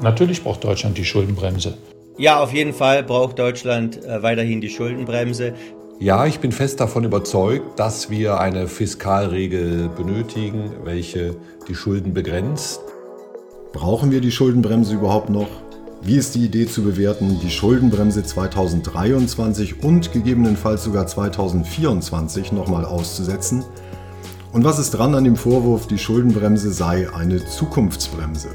Natürlich 0.00 0.42
braucht 0.42 0.64
Deutschland 0.64 0.98
die 0.98 1.04
Schuldenbremse. 1.04 1.78
Ja, 2.18 2.40
auf 2.40 2.52
jeden 2.52 2.72
Fall 2.72 3.02
braucht 3.02 3.38
Deutschland 3.38 4.04
äh, 4.04 4.22
weiterhin 4.22 4.60
die 4.60 4.68
Schuldenbremse. 4.68 5.54
Ja, 6.00 6.26
ich 6.26 6.40
bin 6.40 6.52
fest 6.52 6.80
davon 6.80 7.04
überzeugt, 7.04 7.78
dass 7.78 8.10
wir 8.10 8.40
eine 8.40 8.66
Fiskalregel 8.66 9.88
benötigen, 9.88 10.72
welche 10.84 11.36
die 11.68 11.74
Schulden 11.74 12.12
begrenzt. 12.12 12.80
Brauchen 13.72 14.10
wir 14.10 14.20
die 14.20 14.32
Schuldenbremse 14.32 14.94
überhaupt 14.94 15.30
noch? 15.30 15.48
Wie 16.02 16.16
ist 16.16 16.34
die 16.34 16.44
Idee 16.44 16.66
zu 16.66 16.82
bewerten, 16.82 17.40
die 17.42 17.50
Schuldenbremse 17.50 18.22
2023 18.22 19.82
und 19.82 20.12
gegebenenfalls 20.12 20.84
sogar 20.84 21.06
2024 21.06 22.52
nochmal 22.52 22.84
auszusetzen? 22.84 23.64
Und 24.54 24.62
was 24.62 24.78
ist 24.78 24.92
dran 24.92 25.16
an 25.16 25.24
dem 25.24 25.34
Vorwurf, 25.34 25.88
die 25.88 25.98
Schuldenbremse 25.98 26.72
sei 26.72 27.12
eine 27.12 27.44
Zukunftsbremse? 27.44 28.50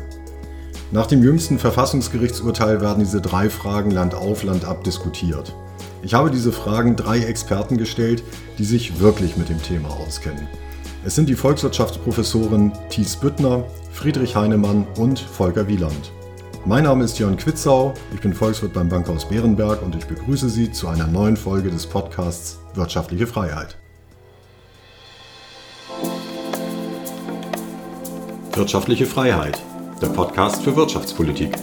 Nach 0.94 1.06
dem 1.06 1.21
jüngsten 1.21 1.60
Verfassungsgerichtsurteil 1.60 2.80
werden 2.80 3.04
diese 3.04 3.20
drei 3.20 3.50
Fragen 3.50 3.92
Land 3.92 4.16
auf, 4.16 4.43
Land 4.43 4.64
ab 4.64 4.86
diskutiert. 4.86 5.54
Ich 6.02 6.14
habe 6.14 6.32
diese 6.32 6.54
Fragen 6.54 6.96
drei 6.96 7.20
Experten 7.20 7.78
gestellt, 7.78 8.24
die 8.57 8.64
sich 8.64 9.02
wirklich 9.02 9.36
mit 9.36 9.50
dem 9.50 9.62
Thema 9.62 9.90
auskennen. 9.90 10.48
Es 11.04 11.16
sind 11.16 11.28
die 11.28 11.36
Volkswirtschaftsprofessoren 11.36 12.71
Thies 12.90 13.18
Büttner, 13.18 13.66
Friedrich 13.92 14.38
Heinemann 14.38 14.88
und 14.96 15.20
Volker 15.20 15.68
Wieland. 15.68 16.14
Mein 16.64 16.86
Name 16.86 17.04
ist 17.04 17.20
Jörn 17.20 17.36
Quitzau, 17.36 17.93
ich 18.14 18.21
bin 18.21 18.34
Volkswirt 18.34 18.71
beim 18.71 18.88
Bankhaus 18.88 19.28
Bärenberg 19.28 19.82
und 19.82 19.96
ich 19.96 20.06
begrüße 20.06 20.48
Sie 20.48 20.71
zu 20.71 20.88
einer 20.88 21.07
neuen 21.07 21.36
Folge 21.36 21.70
des 21.70 21.86
Podcasts 21.86 22.57
Wirtschaftliche 22.74 23.28
Freiheit. 23.28 23.78
Wirtschaftliche 28.60 29.06
Freiheit 29.06 29.64
der 30.02 30.08
Podcast 30.08 30.62
für 30.64 30.76
Wirtschaftspolitik. 30.76 31.56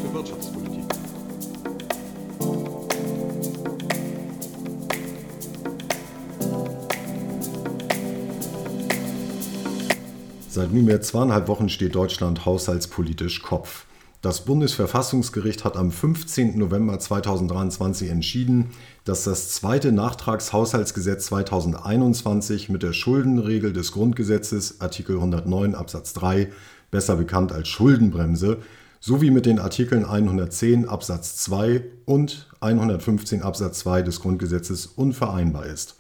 Seit 10.49 10.73
nunmehr 10.73 11.03
zweieinhalb 11.03 11.49
Wochen 11.49 11.69
steht 11.69 11.95
Deutschland 11.95 12.47
haushaltspolitisch 12.47 13.43
Kopf. 13.43 13.85
Das 14.23 14.47
Bundesverfassungsgericht 14.47 15.65
hat 15.65 15.77
am 15.77 15.93
15. 15.93 16.59
November 16.59 16.99
2023 16.99 18.11
entschieden, 18.11 18.71
dass 19.05 19.25
das 19.25 19.51
zweite 19.51 19.93
Nachtragshaushaltsgesetz 19.93 21.27
2021 21.27 22.71
mit 22.71 22.83
der 22.83 22.95
Schuldenregel 22.95 23.75
des 23.75 23.93
Grundgesetzes 23.93 24.81
Artikel 24.81 25.17
109 25.17 25.75
Absatz 25.75 26.15
3 26.15 26.51
besser 26.91 27.17
bekannt 27.17 27.53
als 27.53 27.69
Schuldenbremse, 27.69 28.59
sowie 29.01 29.31
mit 29.31 29.47
den 29.47 29.59
Artikeln 29.59 30.05
110 30.05 30.89
Absatz 30.89 31.37
2 31.37 31.83
und 32.07 32.49
115 32.61 33.43
Absatz 33.43 33.81
2 33.81 34.03
des 34.03 34.21
Grundgesetzes 34.21 34.87
unvereinbar 34.87 35.67
ist. 35.67 35.97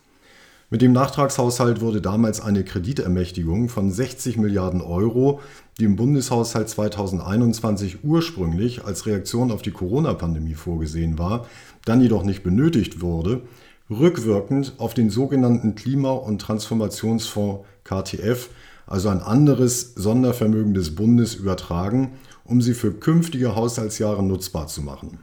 Mit 0.68 0.82
dem 0.82 0.92
Nachtragshaushalt 0.92 1.80
wurde 1.80 2.00
damals 2.00 2.40
eine 2.40 2.64
Kreditermächtigung 2.64 3.68
von 3.68 3.92
60 3.92 4.36
Milliarden 4.36 4.80
Euro, 4.80 5.40
die 5.78 5.84
im 5.84 5.94
Bundeshaushalt 5.94 6.68
2021 6.68 8.02
ursprünglich 8.02 8.84
als 8.84 9.06
Reaktion 9.06 9.52
auf 9.52 9.62
die 9.62 9.70
Corona-Pandemie 9.70 10.54
vorgesehen 10.54 11.20
war, 11.20 11.46
dann 11.84 12.00
jedoch 12.00 12.24
nicht 12.24 12.42
benötigt 12.42 13.00
wurde, 13.00 13.42
rückwirkend 13.88 14.72
auf 14.78 14.94
den 14.94 15.08
sogenannten 15.08 15.76
Klima- 15.76 16.10
und 16.10 16.40
Transformationsfonds 16.40 17.64
KTF 17.84 18.50
also 18.86 19.08
ein 19.08 19.20
anderes 19.20 19.94
Sondervermögen 19.96 20.74
des 20.74 20.94
Bundes 20.94 21.34
übertragen, 21.34 22.12
um 22.44 22.60
sie 22.60 22.74
für 22.74 22.92
künftige 22.92 23.56
Haushaltsjahre 23.56 24.22
nutzbar 24.22 24.68
zu 24.68 24.82
machen. 24.82 25.18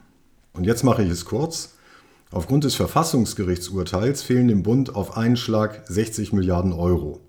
Und 0.52 0.64
jetzt 0.64 0.84
mache 0.84 1.02
ich 1.02 1.10
es 1.10 1.24
kurz. 1.24 1.74
Aufgrund 2.30 2.64
des 2.64 2.74
Verfassungsgerichtsurteils 2.74 4.22
fehlen 4.22 4.48
dem 4.48 4.62
Bund 4.62 4.94
auf 4.94 5.16
einen 5.16 5.36
Schlag 5.36 5.82
60 5.88 6.32
Milliarden 6.32 6.72
Euro. 6.72 7.20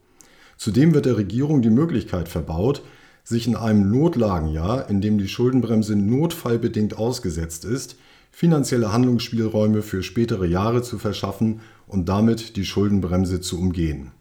Zudem 0.57 0.93
wird 0.93 1.05
der 1.05 1.17
Regierung 1.17 1.61
die 1.61 1.69
Möglichkeit 1.69 2.27
verbaut, 2.27 2.81
sich 3.23 3.47
in 3.47 3.55
einem 3.55 3.89
Notlagenjahr, 3.89 4.89
in 4.89 5.01
dem 5.01 5.17
die 5.17 5.27
Schuldenbremse 5.27 5.95
notfallbedingt 5.95 6.97
ausgesetzt 6.97 7.65
ist, 7.65 7.97
finanzielle 8.31 8.91
Handlungsspielräume 8.91 9.81
für 9.81 10.03
spätere 10.03 10.45
Jahre 10.45 10.81
zu 10.81 10.97
verschaffen 10.97 11.61
und 11.87 12.09
damit 12.09 12.55
die 12.57 12.65
Schuldenbremse 12.65 13.41
zu 13.41 13.57
umgehen. 13.57 14.11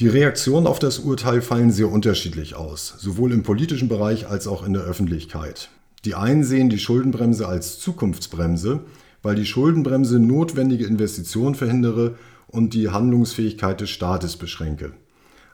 Die 0.00 0.08
Reaktionen 0.08 0.66
auf 0.66 0.78
das 0.78 0.98
Urteil 0.98 1.42
fallen 1.42 1.70
sehr 1.70 1.92
unterschiedlich 1.92 2.54
aus, 2.54 2.94
sowohl 2.96 3.32
im 3.32 3.42
politischen 3.42 3.90
Bereich 3.90 4.26
als 4.26 4.46
auch 4.46 4.64
in 4.66 4.72
der 4.72 4.80
Öffentlichkeit. 4.80 5.68
Die 6.06 6.14
einen 6.14 6.42
sehen 6.42 6.70
die 6.70 6.78
Schuldenbremse 6.78 7.46
als 7.46 7.78
Zukunftsbremse, 7.80 8.80
weil 9.22 9.34
die 9.34 9.44
Schuldenbremse 9.44 10.18
notwendige 10.18 10.86
Investitionen 10.86 11.54
verhindere 11.54 12.14
und 12.46 12.72
die 12.72 12.88
Handlungsfähigkeit 12.88 13.82
des 13.82 13.90
Staates 13.90 14.38
beschränke. 14.38 14.92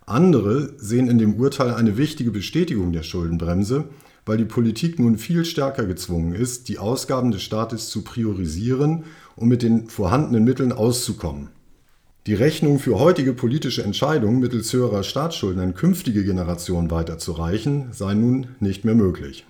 Andere 0.06 0.75
sehen 0.77 1.09
in 1.09 1.19
dem 1.19 1.35
Urteil 1.41 1.75
eine 1.75 1.97
wichtige 1.97 2.31
Bestätigung 2.31 2.93
der 2.93 3.03
Schuldenbremse, 3.03 3.87
weil 4.27 4.39
die 4.39 4.45
Politik 4.45 5.01
nun 5.01 5.19
viel 5.19 5.45
stärker 5.45 5.87
gezwungen 5.87 6.37
ist, 6.37 6.69
die 6.69 6.79
Ausgaben 6.79 7.33
des 7.33 7.43
Staates 7.43 7.89
zu 7.89 8.05
priorisieren 8.05 9.06
und 9.35 9.49
mit 9.49 9.65
den 9.65 9.89
vorhandenen 9.89 10.45
Mitteln 10.45 10.71
auszukommen. 10.71 11.49
Die 12.26 12.34
Rechnung 12.34 12.81
für 12.81 12.98
heutige 12.98 13.32
politische 13.32 13.84
Entscheidungen 13.84 14.41
mittels 14.41 14.72
höherer 14.72 15.04
Staatsschulden 15.04 15.62
an 15.62 15.75
künftige 15.75 16.25
Generationen 16.25 16.91
weiterzureichen, 16.91 17.92
sei 17.92 18.14
nun 18.14 18.48
nicht 18.59 18.84
mehr 18.84 18.97
möglich. 18.97 19.47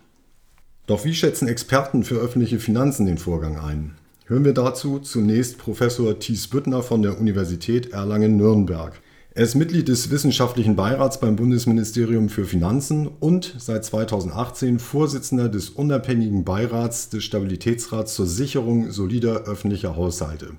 Doch 0.87 1.07
wie 1.07 1.15
schätzen 1.15 1.49
Experten 1.49 2.05
für 2.05 2.17
öffentliche 2.17 2.59
Finanzen 2.59 3.07
den 3.07 3.17
Vorgang 3.17 3.59
ein? 3.59 3.95
Hören 4.27 4.45
wir 4.45 4.53
dazu 4.53 4.99
zunächst 4.99 5.57
Professor 5.57 6.19
Thies 6.19 6.49
Büttner 6.49 6.83
von 6.83 7.01
der 7.01 7.19
Universität 7.19 7.95
Erlangen-Nürnberg. 7.95 9.01
Er 9.33 9.45
ist 9.45 9.55
Mitglied 9.55 9.89
des 9.89 10.11
Wissenschaftlichen 10.11 10.77
Beirats 10.77 11.19
beim 11.19 11.37
Bundesministerium 11.37 12.29
für 12.29 12.45
Finanzen 12.45 13.07
und 13.07 13.55
seit 13.57 13.87
2018 13.87 14.81
Vorsitzender 14.81 15.49
des 15.49 15.71
unabhängigen 15.71 16.45
Beirats 16.45 17.09
des 17.09 17.25
Stabilitätsrats 17.25 18.15
zur 18.15 18.27
Sicherung 18.27 18.91
solider 18.91 19.45
öffentlicher 19.45 19.97
Haushalte. 19.97 20.53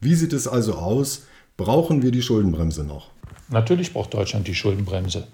Wie 0.00 0.14
sieht 0.14 0.34
es 0.34 0.46
also 0.46 0.74
aus, 0.74 1.22
Brauchen 1.58 2.02
wir 2.02 2.12
die 2.12 2.22
Schuldenbremse 2.22 2.84
noch? 2.84 3.08
Natürlich 3.48 3.92
braucht 3.92 4.14
Deutschland 4.14 4.46
die 4.46 4.54
Schuldenbremse. 4.54 5.26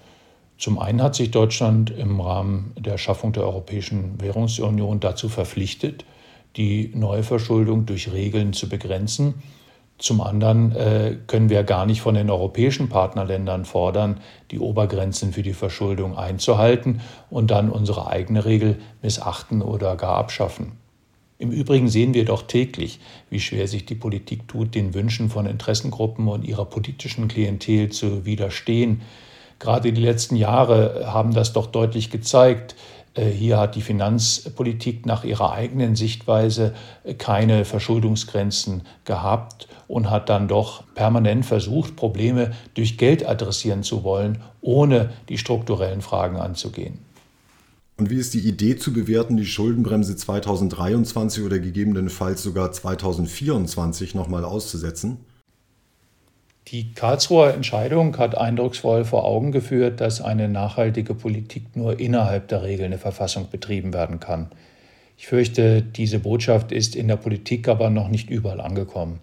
Zum 0.56 0.78
einen 0.78 1.02
hat 1.02 1.14
sich 1.14 1.30
Deutschland 1.30 1.90
im 1.90 2.18
Rahmen 2.18 2.72
der 2.78 2.96
Schaffung 2.96 3.34
der 3.34 3.42
Europäischen 3.42 4.18
Währungsunion 4.22 5.00
dazu 5.00 5.28
verpflichtet, 5.28 6.06
die 6.56 6.90
Neuverschuldung 6.94 7.84
durch 7.84 8.10
Regeln 8.10 8.54
zu 8.54 8.70
begrenzen. 8.70 9.34
Zum 9.98 10.22
anderen 10.22 10.74
äh, 10.74 11.18
können 11.26 11.50
wir 11.50 11.62
gar 11.62 11.84
nicht 11.84 12.00
von 12.00 12.14
den 12.14 12.30
europäischen 12.30 12.88
Partnerländern 12.88 13.66
fordern, 13.66 14.18
die 14.50 14.60
Obergrenzen 14.60 15.34
für 15.34 15.42
die 15.42 15.52
Verschuldung 15.52 16.16
einzuhalten 16.16 17.02
und 17.28 17.50
dann 17.50 17.68
unsere 17.68 18.06
eigene 18.06 18.46
Regel 18.46 18.80
missachten 19.02 19.60
oder 19.60 19.94
gar 19.96 20.16
abschaffen. 20.16 20.72
Im 21.38 21.50
Übrigen 21.50 21.88
sehen 21.88 22.14
wir 22.14 22.24
doch 22.24 22.42
täglich, 22.42 23.00
wie 23.28 23.40
schwer 23.40 23.66
sich 23.66 23.84
die 23.86 23.96
Politik 23.96 24.46
tut, 24.46 24.74
den 24.74 24.94
Wünschen 24.94 25.30
von 25.30 25.46
Interessengruppen 25.46 26.28
und 26.28 26.44
ihrer 26.44 26.64
politischen 26.64 27.26
Klientel 27.26 27.90
zu 27.90 28.24
widerstehen. 28.24 29.02
Gerade 29.58 29.92
die 29.92 30.00
letzten 30.00 30.36
Jahre 30.36 31.12
haben 31.12 31.34
das 31.34 31.52
doch 31.52 31.66
deutlich 31.66 32.10
gezeigt. 32.10 32.76
Äh, 33.14 33.26
hier 33.26 33.58
hat 33.58 33.74
die 33.74 33.82
Finanzpolitik 33.82 35.06
nach 35.06 35.24
ihrer 35.24 35.52
eigenen 35.52 35.96
Sichtweise 35.96 36.74
keine 37.18 37.64
Verschuldungsgrenzen 37.64 38.82
gehabt 39.04 39.68
und 39.88 40.10
hat 40.10 40.28
dann 40.28 40.48
doch 40.48 40.84
permanent 40.94 41.44
versucht, 41.46 41.96
Probleme 41.96 42.52
durch 42.74 42.96
Geld 42.96 43.26
adressieren 43.26 43.82
zu 43.82 44.04
wollen, 44.04 44.40
ohne 44.60 45.10
die 45.28 45.38
strukturellen 45.38 46.00
Fragen 46.00 46.36
anzugehen. 46.36 46.98
Und 47.96 48.10
wie 48.10 48.16
ist 48.16 48.34
die 48.34 48.40
Idee 48.40 48.76
zu 48.76 48.92
bewerten, 48.92 49.36
die 49.36 49.46
Schuldenbremse 49.46 50.16
2023 50.16 51.44
oder 51.44 51.60
gegebenenfalls 51.60 52.42
sogar 52.42 52.72
2024 52.72 54.14
nochmal 54.16 54.44
auszusetzen? 54.44 55.18
Die 56.68 56.92
Karlsruher 56.92 57.54
Entscheidung 57.54 58.16
hat 58.16 58.36
eindrucksvoll 58.36 59.04
vor 59.04 59.24
Augen 59.24 59.52
geführt, 59.52 60.00
dass 60.00 60.20
eine 60.20 60.48
nachhaltige 60.48 61.14
Politik 61.14 61.76
nur 61.76 62.00
innerhalb 62.00 62.48
der 62.48 62.62
Regeln 62.62 62.90
der 62.90 62.98
Verfassung 62.98 63.48
betrieben 63.50 63.92
werden 63.92 64.18
kann. 64.18 64.50
Ich 65.16 65.28
fürchte, 65.28 65.82
diese 65.82 66.18
Botschaft 66.18 66.72
ist 66.72 66.96
in 66.96 67.06
der 67.06 67.16
Politik 67.16 67.68
aber 67.68 67.90
noch 67.90 68.08
nicht 68.08 68.28
überall 68.28 68.60
angekommen. 68.60 69.20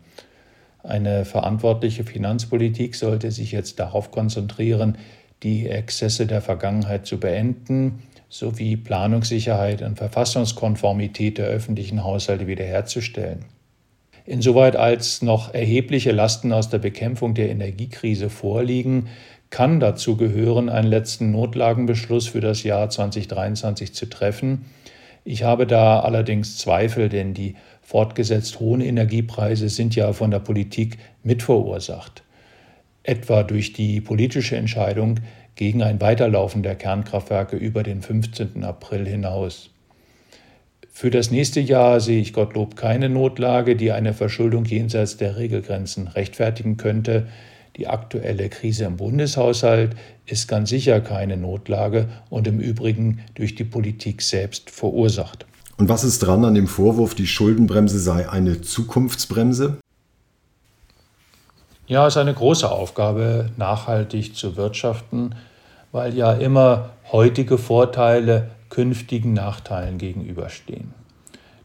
Eine 0.84 1.26
verantwortliche 1.26 2.06
Finanzpolitik 2.06 2.96
sollte 2.96 3.32
sich 3.32 3.52
jetzt 3.52 3.80
darauf 3.80 4.12
konzentrieren, 4.12 4.98
die 5.44 5.68
Exzesse 5.68 6.28
der 6.28 6.42
Vergangenheit 6.42 7.06
zu 7.06 7.20
beenden, 7.20 8.04
sowie 8.32 8.78
Planungssicherheit 8.78 9.82
und 9.82 9.98
Verfassungskonformität 9.98 11.38
der 11.38 11.48
öffentlichen 11.48 12.06
Haushalte 12.06 12.48
wiederherzustellen. 12.48 13.44
Insoweit 14.26 14.78
als 14.78 15.22
noch 15.22 15.54
erhebliche 15.54 16.14
Lasten 16.14 16.54
aus 16.54 16.70
der 16.70 16.78
Bekämpfung 16.78 17.34
der 17.34 17.50
Energiekrise 17.50 18.30
vorliegen, 18.30 19.10
kann 19.50 19.82
dazu 19.82 20.16
gehören, 20.16 20.70
einen 20.70 20.88
letzten 20.88 21.32
Notlagenbeschluss 21.32 22.30
für 22.30 22.40
das 22.40 22.64
Jahr 22.64 22.90
2023 22.90 23.94
zu 23.94 24.06
treffen. 24.06 24.64
Ich 25.26 25.44
habe 25.44 25.68
da 25.68 26.00
allerdings 26.00 26.58
Zweifel, 26.58 27.10
denn 27.10 27.34
die 27.34 27.56
fortgesetzt 27.82 28.62
hohen 28.62 28.80
Energiepreise 28.80 29.68
sind 29.68 29.94
ja 29.94 30.14
von 30.14 30.32
der 30.32 30.40
Politik 30.40 31.00
mitverursacht, 31.22 32.24
etwa 33.04 33.44
durch 33.44 33.74
die 33.74 34.00
politische 34.00 34.56
Entscheidung 34.56 35.20
gegen 35.56 35.84
ein 35.84 36.02
Weiterlaufen 36.02 36.64
der 36.64 36.76
Kernkraftwerke 36.76 37.56
über 37.56 37.84
den 37.84 38.02
15. 38.02 38.64
April 38.64 39.08
hinaus. 39.08 39.70
Für 40.92 41.10
das 41.10 41.32
nächste 41.32 41.60
Jahr 41.60 42.00
sehe 42.00 42.22
ich 42.22 42.34
Gottlob 42.34 42.76
keine 42.76 43.10
Notlage, 43.10 43.76
die 43.76 43.92
eine 43.92 44.14
Verschuldung 44.14 44.66
jenseits 44.66 45.18
der 45.18 45.38
Regelgrenzen 45.38 46.08
rechtfertigen 46.08 46.78
könnte. 46.78 47.28
Die 47.78 47.88
aktuelle 47.88 48.50
Krise 48.50 48.84
im 48.84 48.98
Bundeshaushalt 48.98 49.96
ist 50.26 50.48
ganz 50.48 50.70
sicher 50.70 51.00
keine 51.00 51.38
Notlage 51.38 52.10
und 52.30 52.48
im 52.48 52.60
Übrigen 52.60 53.20
durch 53.36 53.56
die 53.56 53.64
Politik 53.64 54.22
selbst 54.22 54.70
verursacht. 54.70 55.46
Und 55.78 55.90
was 55.90 56.04
ist 56.04 56.20
dran 56.20 56.46
an 56.46 56.54
dem 56.54 56.68
Vorwurf, 56.68 57.16
die 57.16 57.26
Schuldenbremse 57.26 58.00
sei 58.00 58.30
eine 58.30 58.62
Zukunftsbremse? 58.62 59.78
Ja, 61.92 62.08
es 62.08 62.14
ist 62.14 62.22
eine 62.22 62.34
große 62.34 62.72
Aufgabe, 62.72 63.50
nachhaltig 63.58 64.34
zu 64.34 64.56
wirtschaften, 64.56 65.36
weil 65.92 66.16
ja 66.16 66.32
immer 66.32 66.92
heutige 67.12 67.58
Vorteile 67.58 68.52
künftigen 68.70 69.34
Nachteilen 69.34 69.98
gegenüberstehen. 69.98 70.94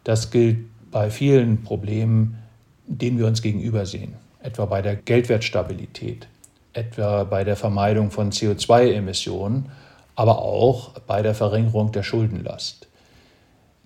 Das 0.02 0.32
gilt 0.32 0.66
bei 0.90 1.10
vielen 1.10 1.62
Problemen, 1.62 2.38
denen 2.88 3.18
wir 3.20 3.28
uns 3.28 3.40
gegenübersehen, 3.40 4.14
etwa 4.42 4.64
bei 4.64 4.82
der 4.82 4.96
Geldwertstabilität, 4.96 6.26
etwa 6.72 7.22
bei 7.22 7.44
der 7.44 7.54
Vermeidung 7.54 8.10
von 8.10 8.32
CO2-Emissionen, 8.32 9.70
aber 10.16 10.42
auch 10.42 10.98
bei 11.06 11.22
der 11.22 11.36
Verringerung 11.36 11.92
der 11.92 12.02
Schuldenlast. 12.02 12.88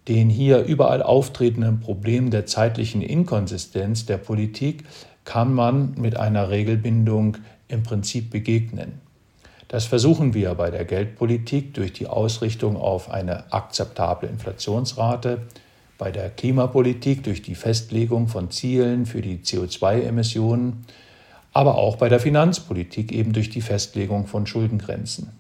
Den 0.09 0.31
hier 0.31 0.65
überall 0.65 1.03
auftretenden 1.03 1.81
Problem 1.81 2.31
der 2.31 2.47
zeitlichen 2.47 3.03
Inkonsistenz 3.03 4.07
der 4.07 4.17
Politik 4.17 4.85
kann 5.25 5.55
man 5.55 5.95
mit 5.97 6.17
einer 6.17 6.51
Regelbindung 6.51 7.37
im 7.69 7.83
Prinzip 7.83 8.31
begegnen. 8.31 9.01
Das 9.69 9.85
versuchen 9.85 10.35
wir 10.35 10.55
bei 10.55 10.71
der 10.71 10.85
Geldpolitik 10.85 11.75
durch 11.75 11.93
die 11.93 12.09
Ausrichtung 12.09 12.77
auf 12.77 13.11
eine 13.11 13.53
akzeptable 13.53 14.29
Inflationsrate, 14.29 15.43
bei 15.97 16.11
der 16.11 16.31
Klimapolitik 16.31 17.23
durch 17.23 17.43
die 17.43 17.55
Festlegung 17.55 18.27
von 18.27 18.51
Zielen 18.51 19.07
für 19.07 19.21
die 19.21 19.39
CO2-Emissionen, 19.39 20.85
aber 21.53 21.77
auch 21.77 21.97
bei 21.97 22.09
der 22.09 22.19
Finanzpolitik 22.19 23.13
eben 23.13 23.33
durch 23.33 23.51
die 23.51 23.61
Festlegung 23.61 24.27
von 24.27 24.47
Schuldengrenzen. 24.47 25.31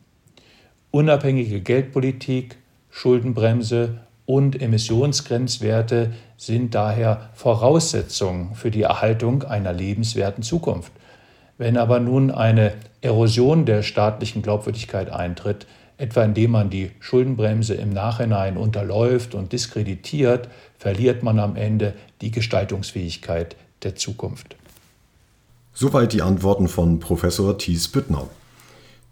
Unabhängige 0.93 1.61
Geldpolitik, 1.61 2.57
Schuldenbremse 2.91 4.01
und 4.27 4.61
Emissionsgrenzwerte 4.61 6.13
sind 6.37 6.75
daher 6.75 7.31
Voraussetzungen 7.35 8.55
für 8.55 8.71
die 8.71 8.83
Erhaltung 8.83 9.43
einer 9.43 9.73
lebenswerten 9.73 10.43
Zukunft. 10.43 10.93
Wenn 11.59 11.77
aber 11.77 12.01
nun 12.01 12.31
eine 12.31 12.73
Erosion 13.03 13.67
der 13.67 13.83
staatlichen 13.83 14.43
Glaubwürdigkeit 14.43 15.11
eintritt, 15.11 15.67
etwa 15.99 16.25
indem 16.25 16.53
man 16.53 16.71
die 16.71 16.93
Schuldenbremse 17.01 17.75
im 17.75 17.91
Nachhinein 17.91 18.57
unterläuft 18.57 19.35
und 19.35 19.53
diskreditiert, 19.53 20.49
verliert 20.79 21.23
man 21.23 21.39
am 21.39 21.57
Ende 21.57 21.93
die 22.23 22.31
Gestaltungsfähigkeit 22.31 23.57
der 23.83 23.97
Zukunft. 23.97 24.57
Soweit 25.75 26.13
die 26.13 26.23
Antworten 26.23 26.69
von 26.69 27.01
Professor 27.01 27.59
Thies 27.59 27.89
Büttner. 27.89 28.29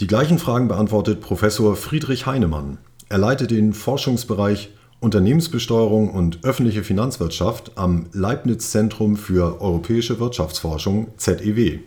Die 0.00 0.06
gleichen 0.06 0.38
Fragen 0.38 0.68
beantwortet 0.68 1.20
Professor 1.20 1.76
Friedrich 1.76 2.26
Heinemann. 2.26 2.78
Er 3.08 3.18
leitet 3.18 3.50
den 3.50 3.72
Forschungsbereich 3.72 4.70
Unternehmensbesteuerung 5.00 6.10
und 6.10 6.44
öffentliche 6.44 6.82
Finanzwirtschaft 6.82 7.72
am 7.76 8.06
Leibniz 8.12 8.72
Zentrum 8.72 9.16
für 9.16 9.60
europäische 9.60 10.18
Wirtschaftsforschung 10.18 11.08
ZEW. 11.16 11.78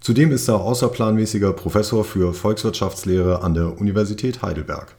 Zudem 0.00 0.32
ist 0.32 0.48
er 0.48 0.60
außerplanmäßiger 0.60 1.52
Professor 1.52 2.04
für 2.04 2.34
Volkswirtschaftslehre 2.34 3.42
an 3.42 3.54
der 3.54 3.80
Universität 3.80 4.42
Heidelberg. 4.42 4.96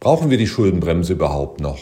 Brauchen 0.00 0.28
wir 0.28 0.36
die 0.36 0.46
Schuldenbremse 0.46 1.14
überhaupt 1.14 1.60
noch? 1.60 1.78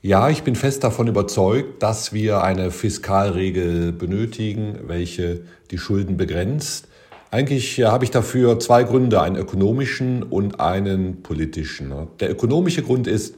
Ja, 0.00 0.30
ich 0.30 0.42
bin 0.42 0.56
fest 0.56 0.82
davon 0.82 1.08
überzeugt, 1.08 1.82
dass 1.82 2.14
wir 2.14 2.42
eine 2.42 2.70
Fiskalregel 2.70 3.92
benötigen, 3.92 4.78
welche 4.86 5.42
die 5.70 5.76
Schulden 5.76 6.16
begrenzt. 6.16 6.88
Eigentlich 7.30 7.78
äh, 7.78 7.84
habe 7.84 8.04
ich 8.04 8.10
dafür 8.10 8.58
zwei 8.58 8.82
Gründe, 8.82 9.20
einen 9.20 9.36
ökonomischen 9.36 10.22
und 10.22 10.60
einen 10.60 11.22
politischen. 11.22 11.92
Der 12.18 12.30
ökonomische 12.30 12.82
Grund 12.82 13.06
ist, 13.06 13.36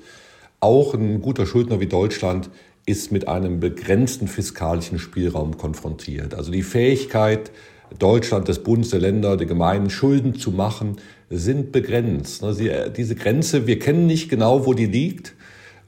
auch 0.60 0.94
ein 0.94 1.20
guter 1.20 1.44
Schuldner 1.44 1.80
wie 1.80 1.86
Deutschland 1.86 2.48
ist 2.86 3.12
mit 3.12 3.28
einem 3.28 3.60
begrenzten 3.60 4.28
fiskalischen 4.28 4.98
Spielraum 4.98 5.56
konfrontiert. 5.56 6.34
Also 6.34 6.50
die 6.50 6.62
Fähigkeit 6.62 7.50
Deutschland, 7.98 8.48
des 8.48 8.60
Bundes, 8.60 8.90
der 8.90 9.00
Länder, 9.00 9.36
der 9.36 9.46
Gemeinden 9.46 9.90
Schulden 9.90 10.34
zu 10.34 10.50
machen, 10.50 10.96
sind 11.28 11.72
begrenzt. 11.72 12.42
Äh, 12.42 12.90
diese 12.90 13.14
Grenze, 13.14 13.66
wir 13.66 13.78
kennen 13.78 14.06
nicht 14.06 14.28
genau, 14.28 14.66
wo 14.66 14.72
die 14.72 14.86
liegt, 14.86 15.34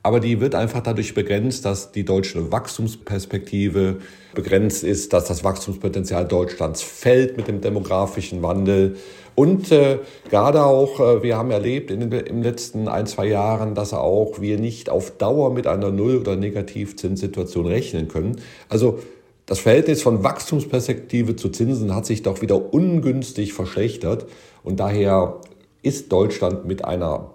aber 0.05 0.21
die 0.21 0.39
wird 0.39 0.55
einfach 0.55 0.83
dadurch 0.83 1.15
begrenzt, 1.15 1.65
dass 1.65 1.91
die 1.91 2.05
deutsche 2.05 2.53
Wachstumsperspektive 2.53 3.97
begrenzt 4.35 4.85
ist, 4.85 5.15
dass 5.15 5.25
das 5.25 5.45
Wachstumspotenzial 5.45 6.27
Deutschlands 6.29 6.83
fällt 6.83 7.39
mit 7.39 7.49
dem 7.49 7.62
demografischen 7.62 8.43
Wandel. 8.43 8.97
Und 9.35 9.73
äh, 9.73 10.01
gerade 10.29 10.62
auch, 10.62 11.01
äh, 11.01 11.23
wir 11.23 11.39
haben 11.39 11.51
erlebt 11.51 11.91
in 11.91 12.01
den 12.01 12.12
im 12.12 12.43
letzten 12.43 12.87
ein, 12.87 13.06
zwei 13.06 13.29
Jahren, 13.29 13.75
dass 13.75 13.95
auch 13.95 14.43
wir 14.43 14.59
nicht 14.59 14.91
auf 14.91 15.12
Dauer 15.17 15.55
mit 15.55 15.67
einer 15.67 15.91
Null- 15.91 16.19
oder 16.19 16.37
Negativzinssituation 16.37 17.67
rechnen 17.67 18.06
können. 18.09 18.37
Also 18.69 18.99
das 19.47 19.61
Verhältnis 19.61 20.03
von 20.03 20.23
Wachstumsperspektive 20.23 21.35
zu 21.35 21.49
Zinsen 21.49 21.95
hat 21.95 22.05
sich 22.05 22.23
doch 22.23 22.43
wieder 22.43 22.75
ungünstig 22.75 23.55
verschlechtert. 23.55 24.27
Und 24.62 24.81
daher 24.81 25.41
ist 25.81 26.12
Deutschland 26.12 26.67
mit 26.67 26.85
einer 26.85 27.31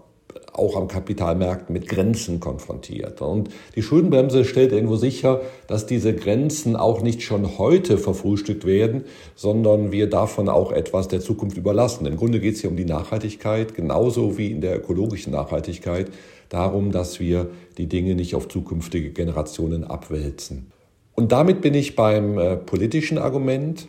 auch 0.54 0.76
am 0.76 0.88
Kapitalmärkten 0.88 1.74
mit 1.74 1.88
Grenzen 1.88 2.40
konfrontiert. 2.40 3.22
Und 3.22 3.50
die 3.76 3.82
Schuldenbremse 3.82 4.46
stellt 4.46 4.72
irgendwo 4.72 4.96
sicher, 4.96 5.42
dass 5.68 5.86
diese 5.86 6.14
Grenzen 6.14 6.76
auch 6.76 7.02
nicht 7.02 7.22
schon 7.22 7.58
heute 7.58 7.98
verfrühstückt 7.98 8.66
werden, 8.66 9.06
sondern 9.36 9.92
wir 9.92 10.10
davon 10.10 10.50
auch 10.50 10.72
etwas 10.72 11.08
der 11.08 11.22
Zukunft 11.22 11.58
überlassen. 11.58 12.06
Im 12.06 12.18
Grunde 12.18 12.40
geht 12.40 12.56
es 12.56 12.62
hier 12.62 12.70
um 12.70 12.78
die 12.78 12.86
Nachhaltigkeit, 12.86 13.76
genauso 13.76 14.38
wie 14.38 14.52
in 14.52 14.62
der 14.62 14.78
ökologischen 14.78 15.34
Nachhaltigkeit, 15.34 16.10
darum, 16.50 16.92
dass 16.92 17.20
wir 17.20 17.50
die 17.78 17.88
Dinge 17.88 18.16
nicht 18.16 18.36
auf 18.36 18.48
zukünftige 18.48 19.12
Generationen 19.12 19.84
abwälzen. 19.84 20.72
Und 21.16 21.32
damit 21.32 21.62
bin 21.62 21.74
ich 21.74 21.96
beim 21.96 22.38
äh, 22.38 22.56
politischen 22.56 23.18
Argument, 23.18 23.88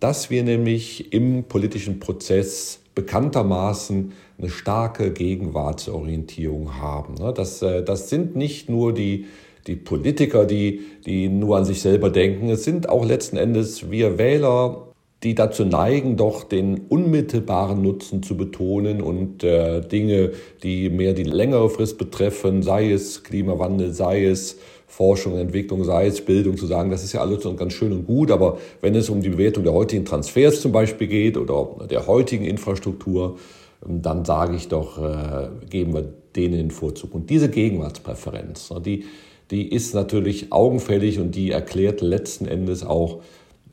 dass 0.00 0.30
wir 0.30 0.42
nämlich 0.42 1.12
im 1.12 1.44
politischen 1.44 2.00
Prozess 2.00 2.80
bekanntermaßen 3.00 4.12
eine 4.38 4.50
starke 4.50 5.10
Gegenwartsorientierung 5.12 6.76
haben. 6.80 7.14
Ne? 7.14 7.32
Das, 7.34 7.62
äh, 7.62 7.82
das 7.82 8.10
sind 8.10 8.36
nicht 8.36 8.68
nur 8.68 8.92
die, 8.92 9.26
die 9.66 9.76
Politiker, 9.76 10.44
die, 10.44 10.80
die 11.06 11.28
nur 11.28 11.56
an 11.56 11.64
sich 11.64 11.80
selber 11.80 12.10
denken, 12.10 12.50
es 12.50 12.64
sind 12.64 12.88
auch 12.88 13.04
letzten 13.04 13.36
Endes 13.36 13.90
wir 13.90 14.18
Wähler, 14.18 14.86
die 15.22 15.34
dazu 15.34 15.64
neigen, 15.64 16.16
doch 16.16 16.44
den 16.44 16.86
unmittelbaren 16.88 17.82
Nutzen 17.82 18.22
zu 18.22 18.36
betonen 18.36 19.02
und 19.02 19.44
äh, 19.44 19.80
Dinge, 19.82 20.32
die 20.62 20.88
mehr 20.88 21.12
die 21.12 21.24
längere 21.24 21.68
Frist 21.68 21.98
betreffen, 21.98 22.62
sei 22.62 22.90
es 22.90 23.22
Klimawandel, 23.22 23.92
sei 23.92 24.24
es 24.24 24.58
Forschung, 24.90 25.38
Entwicklung, 25.38 25.84
sei 25.84 26.08
es 26.08 26.20
Bildung, 26.20 26.56
zu 26.56 26.66
sagen, 26.66 26.90
das 26.90 27.04
ist 27.04 27.12
ja 27.12 27.20
alles 27.20 27.46
ganz 27.56 27.72
schön 27.72 27.92
und 27.92 28.06
gut, 28.06 28.32
aber 28.32 28.58
wenn 28.80 28.96
es 28.96 29.08
um 29.08 29.22
die 29.22 29.28
Bewertung 29.28 29.62
der 29.62 29.72
heutigen 29.72 30.04
Transfers 30.04 30.60
zum 30.60 30.72
Beispiel 30.72 31.06
geht 31.06 31.36
oder 31.36 31.86
der 31.88 32.08
heutigen 32.08 32.44
Infrastruktur, 32.44 33.38
dann 33.86 34.24
sage 34.24 34.56
ich 34.56 34.66
doch, 34.66 34.98
äh, 34.98 35.48
geben 35.70 35.94
wir 35.94 36.12
denen 36.34 36.54
den 36.54 36.70
Vorzug. 36.72 37.14
Und 37.14 37.30
diese 37.30 37.48
Gegenwartspräferenz, 37.48 38.74
die, 38.84 39.04
die 39.52 39.72
ist 39.72 39.94
natürlich 39.94 40.52
augenfällig 40.52 41.20
und 41.20 41.36
die 41.36 41.52
erklärt 41.52 42.00
letzten 42.00 42.46
Endes 42.46 42.84
auch 42.84 43.20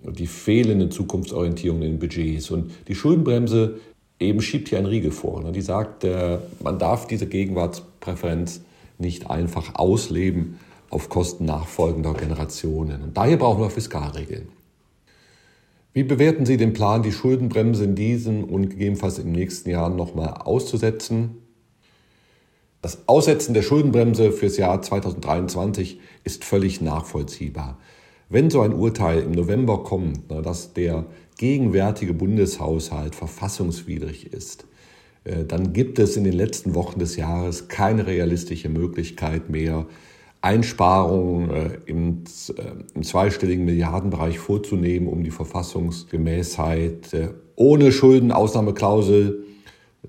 die 0.03 0.27
fehlende 0.27 0.89
Zukunftsorientierung 0.89 1.81
in 1.81 1.97
Budgets. 1.97 2.51
Und 2.51 2.71
die 2.87 2.95
Schuldenbremse 2.95 3.79
eben 4.19 4.41
schiebt 4.41 4.69
hier 4.69 4.77
einen 4.77 4.87
Riegel 4.87 5.11
vor. 5.11 5.43
Die 5.51 5.61
sagt, 5.61 6.03
äh, 6.03 6.37
man 6.63 6.77
darf 6.77 7.07
diese 7.07 7.25
Gegenwartspräferenz 7.25 8.61
nicht 8.99 9.29
einfach 9.29 9.75
ausleben 9.75 10.59
auf 10.89 11.09
Kosten 11.09 11.45
nachfolgender 11.45 12.13
Generationen. 12.13 13.01
Und 13.01 13.17
daher 13.17 13.37
brauchen 13.37 13.61
wir 13.61 13.69
Fiskalregeln. 13.69 14.49
Wie 15.93 16.03
bewerten 16.03 16.45
Sie 16.45 16.57
den 16.57 16.73
Plan, 16.73 17.01
die 17.01 17.11
Schuldenbremse 17.11 17.83
in 17.83 17.95
diesem 17.95 18.43
und 18.43 18.69
gegebenenfalls 18.69 19.17
im 19.17 19.31
nächsten 19.31 19.69
Jahr 19.69 19.89
nochmal 19.89 20.29
auszusetzen? 20.29 21.37
Das 22.81 23.07
Aussetzen 23.07 23.55
der 23.55 23.63
Schuldenbremse 23.63 24.31
fürs 24.31 24.57
Jahr 24.57 24.81
2023 24.81 25.99
ist 26.23 26.43
völlig 26.43 26.81
nachvollziehbar. 26.81 27.79
Wenn 28.29 28.49
so 28.49 28.61
ein 28.61 28.73
Urteil 28.73 29.21
im 29.21 29.31
November 29.31 29.83
kommt, 29.83 30.29
dass 30.29 30.73
der 30.73 31.05
gegenwärtige 31.37 32.13
Bundeshaushalt 32.13 33.15
verfassungswidrig 33.15 34.31
ist, 34.31 34.67
äh, 35.23 35.45
dann 35.45 35.73
gibt 35.73 35.97
es 35.97 36.17
in 36.17 36.23
den 36.23 36.33
letzten 36.33 36.75
Wochen 36.75 36.99
des 36.99 37.15
Jahres 37.15 37.67
keine 37.67 38.05
realistische 38.05 38.69
Möglichkeit 38.69 39.49
mehr, 39.49 39.85
Einsparungen 40.41 41.49
äh, 41.49 41.77
im, 41.85 42.23
äh, 42.49 42.61
im 42.95 43.03
zweistelligen 43.03 43.65
Milliardenbereich 43.65 44.39
vorzunehmen, 44.39 45.07
um 45.07 45.23
die 45.23 45.31
Verfassungsgemäßheit 45.31 47.35
ohne 47.55 47.91
Schuldenausnahmeklausel 47.91 49.43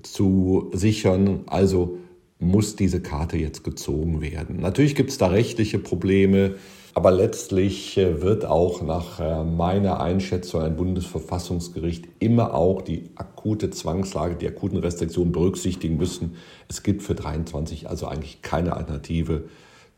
zu 0.03 0.69
sichern. 0.73 1.41
Also 1.47 1.97
muss 2.39 2.75
diese 2.75 3.01
Karte 3.01 3.37
jetzt 3.37 3.63
gezogen 3.63 4.21
werden. 4.21 4.61
Natürlich 4.61 4.95
gibt 4.95 5.09
es 5.09 5.17
da 5.17 5.27
rechtliche 5.27 5.77
Probleme. 5.77 6.55
Aber 6.95 7.11
letztlich 7.11 7.97
äh, 7.97 8.21
wird 8.21 8.45
auch 8.45 8.81
nach 8.81 9.19
äh, 9.19 9.43
meiner 9.43 10.01
Einschätzung 10.01 10.61
ein 10.61 10.75
Bundesverfassungsgericht 10.75 12.07
immer 12.19 12.53
auch 12.53 12.81
die 12.81 13.09
akute 13.15 13.69
Zwangslage, 13.69 14.35
die 14.35 14.47
akuten 14.47 14.79
Restriktionen 14.79 15.31
berücksichtigen 15.31 15.97
müssen. 15.97 16.35
Es 16.67 16.83
gibt 16.83 17.03
für 17.03 17.15
23 17.15 17.89
also 17.89 18.07
eigentlich 18.07 18.41
keine 18.41 18.75
Alternative 18.75 19.45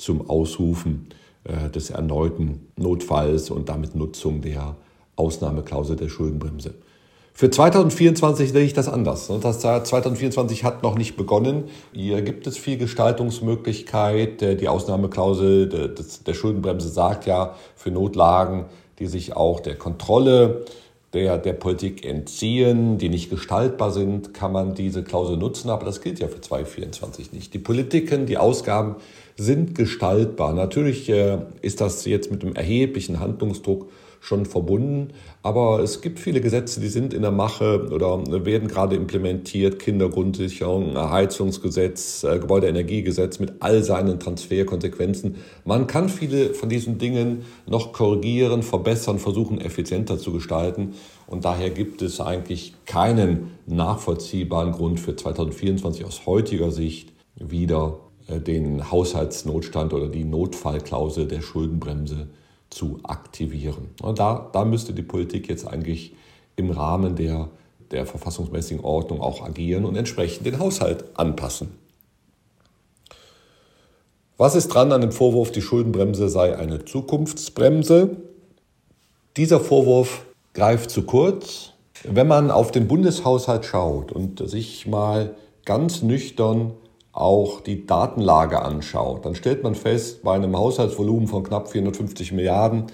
zum 0.02 0.30
Ausrufen 0.30 1.08
äh, 1.44 1.70
des 1.70 1.90
erneuten 1.90 2.68
Notfalls 2.76 3.50
und 3.50 3.70
damit 3.70 3.96
Nutzung 3.96 4.42
der 4.42 4.76
Ausnahmeklausel 5.16 5.96
der 5.96 6.10
Schuldenbremse. 6.10 6.74
Für 7.34 7.50
2024 7.50 8.52
sehe 8.52 8.66
ich 8.66 8.74
das 8.74 8.90
anders. 8.90 9.32
Das 9.42 9.64
Jahr 9.64 9.84
2024 9.84 10.64
hat 10.64 10.84
noch 10.84 10.98
nicht 10.98 11.16
begonnen. 11.16 11.66
Hier 11.94 12.22
gibt 12.22 12.46
es 12.46 12.58
viel 12.58 12.78
Gestaltungsmöglichkeit. 12.78 14.42
Die 14.42 14.68
Ausnahmeklausel 14.68 15.96
der 16.28 16.34
Schuldenbremse 16.34 16.90
sagt 16.90 17.26
ja 17.26 17.56
für 17.76 17.90
Notlagen, 17.90 18.66
die 19.00 19.08
sich 19.08 19.36
auch 19.36 19.62
der 19.62 19.76
Kontrolle 19.76 20.66
der, 21.14 21.38
der 21.38 21.54
Politik 21.54 22.06
entziehen, 22.06 22.98
die 22.98 23.10
nicht 23.10 23.30
gestaltbar 23.30 23.92
sind, 23.92 24.34
kann 24.34 24.52
man 24.52 24.76
diese 24.76 25.04
Klausel 25.04 25.38
nutzen. 25.38 25.70
Aber 25.70 25.86
das 25.86 26.02
gilt 26.02 26.20
ja 26.20 26.28
für 26.28 26.40
2024 26.40 27.34
nicht. 27.34 27.54
Die 27.54 27.60
Politiken, 27.60 28.26
die 28.26 28.38
Ausgaben 28.38 28.96
sind 29.42 29.76
gestaltbar. 29.76 30.54
Natürlich 30.54 31.10
äh, 31.10 31.40
ist 31.62 31.82
das 31.82 32.06
jetzt 32.06 32.32
mit 32.32 32.44
einem 32.44 32.56
erheblichen 32.56 33.20
Handlungsdruck 33.20 33.90
schon 34.20 34.46
verbunden. 34.46 35.10
Aber 35.42 35.80
es 35.80 36.02
gibt 36.02 36.20
viele 36.20 36.42
Gesetze, 36.42 36.80
die 36.80 36.90
sind 36.90 37.12
in 37.12 37.24
der 37.24 37.32
Mache 37.32 37.90
oder 37.92 38.46
werden 38.46 38.68
gerade 38.68 38.96
implementiert. 38.96 39.80
Kindergrundsicherung, 39.80 40.96
Heizungsgesetz, 40.96 42.24
äh, 42.24 42.38
Gebäudeenergiegesetz 42.38 43.40
mit 43.40 43.54
all 43.62 43.84
seinen 43.84 44.20
Transferkonsequenzen. 44.20 45.38
Man 45.66 45.88
kann 45.88 46.08
viele 46.08 46.54
von 46.54 46.70
diesen 46.70 47.00
Dingen 47.00 47.42
noch 47.66 47.94
korrigieren, 47.94 48.62
verbessern, 48.62 49.18
versuchen 49.18 49.60
effizienter 49.60 50.20
zu 50.20 50.32
gestalten. 50.32 50.94
Und 51.26 51.44
daher 51.44 51.72
gibt 51.72 52.04
es 52.04 52.22
eigentlich 52.22 52.76
keinen 52.86 53.52
nachvollziehbaren 53.66 54.72
Grund 54.72 55.00
für 55.00 55.16
2024 55.16 56.06
aus 56.06 56.28
heutiger 56.28 56.70
Sicht 56.70 57.12
wieder 57.36 57.98
äh, 57.98 58.11
den 58.28 58.92
Haushaltsnotstand 58.92 59.94
oder 59.94 60.08
die 60.08 60.24
Notfallklausel 60.24 61.28
der 61.28 61.42
Schuldenbremse 61.42 62.28
zu 62.70 63.00
aktivieren. 63.04 63.90
Da, 64.16 64.50
da 64.52 64.66
müsste 64.66 64.94
die 64.94 65.02
Politik 65.02 65.50
jetzt 65.50 65.68
eigentlich 65.68 66.16
im 66.56 66.72
Rahmen 66.72 67.16
der, 67.16 67.50
der 67.92 68.06
verfassungsmäßigen 68.06 68.84
Ordnung 68.84 69.22
auch 69.22 69.44
agieren 69.44 69.86
und 69.86 69.96
entsprechend 69.96 70.46
den 70.46 70.60
Haushalt 70.60 71.06
anpassen. 71.16 71.70
Was 74.38 74.56
ist 74.56 74.70
dran 74.70 74.92
an 74.92 75.02
dem 75.02 75.12
Vorwurf, 75.12 75.52
die 75.52 75.62
Schuldenbremse 75.62 76.28
sei 76.28 76.58
eine 76.58 76.84
Zukunftsbremse? 76.84 78.18
Dieser 79.38 79.60
Vorwurf 79.60 80.26
greift 80.54 80.90
zu 80.90 81.04
kurz. 81.04 81.74
Wenn 82.04 82.28
man 82.28 82.50
auf 82.50 82.72
den 82.72 82.88
Bundeshaushalt 82.88 83.66
schaut 83.66 84.12
und 84.12 84.50
sich 84.50 84.88
mal 84.88 85.36
ganz 85.66 86.02
nüchtern 86.02 86.72
auch 87.14 87.62
die 87.62 87.86
Datenlage 87.86 88.62
anschaut, 88.62 89.26
dann 89.26 89.36
stellt 89.36 89.64
man 89.64 89.76
fest, 89.76 90.24
bei 90.24 90.34
einem 90.34 90.58
Haushaltsvolumen 90.58 91.28
von 91.28 91.44
knapp 91.44 91.70
450 91.70 92.32
Milliarden 92.32 92.86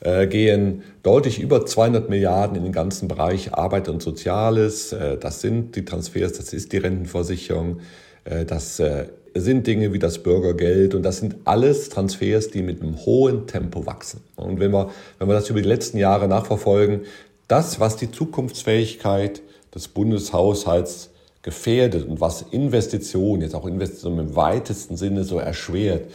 äh, 0.00 0.26
gehen 0.26 0.82
deutlich 1.02 1.40
über 1.40 1.66
200 1.66 2.08
Milliarden 2.08 2.56
in 2.56 2.62
den 2.62 2.72
ganzen 2.72 3.08
Bereich 3.08 3.54
Arbeit 3.54 3.88
und 3.88 4.02
Soziales. 4.02 4.92
Äh, 4.92 5.18
das 5.18 5.40
sind 5.40 5.74
die 5.76 5.84
Transfers, 5.84 6.34
das 6.34 6.52
ist 6.52 6.72
die 6.72 6.76
Rentenversicherung, 6.76 7.80
äh, 8.24 8.44
das 8.44 8.78
äh, 8.78 9.06
sind 9.34 9.66
Dinge 9.66 9.92
wie 9.92 9.98
das 9.98 10.22
Bürgergeld 10.22 10.94
und 10.94 11.02
das 11.02 11.18
sind 11.18 11.36
alles 11.44 11.88
Transfers, 11.88 12.50
die 12.50 12.62
mit 12.62 12.80
einem 12.80 13.04
hohen 13.04 13.48
Tempo 13.48 13.86
wachsen. 13.86 14.20
Und 14.36 14.60
wenn 14.60 14.70
wir, 14.70 14.90
wenn 15.18 15.28
wir 15.28 15.34
das 15.34 15.50
über 15.50 15.60
die 15.60 15.68
letzten 15.68 15.98
Jahre 15.98 16.28
nachverfolgen, 16.28 17.00
das, 17.48 17.80
was 17.80 17.96
die 17.96 18.10
Zukunftsfähigkeit 18.10 19.42
des 19.74 19.88
Bundeshaushalts 19.88 21.10
gefährdet 21.44 22.08
und 22.08 22.20
was 22.20 22.42
Investitionen, 22.50 23.42
jetzt 23.42 23.54
auch 23.54 23.66
Investitionen 23.66 24.18
im 24.18 24.34
weitesten 24.34 24.96
Sinne 24.96 25.24
so 25.24 25.38
erschwert, 25.38 26.10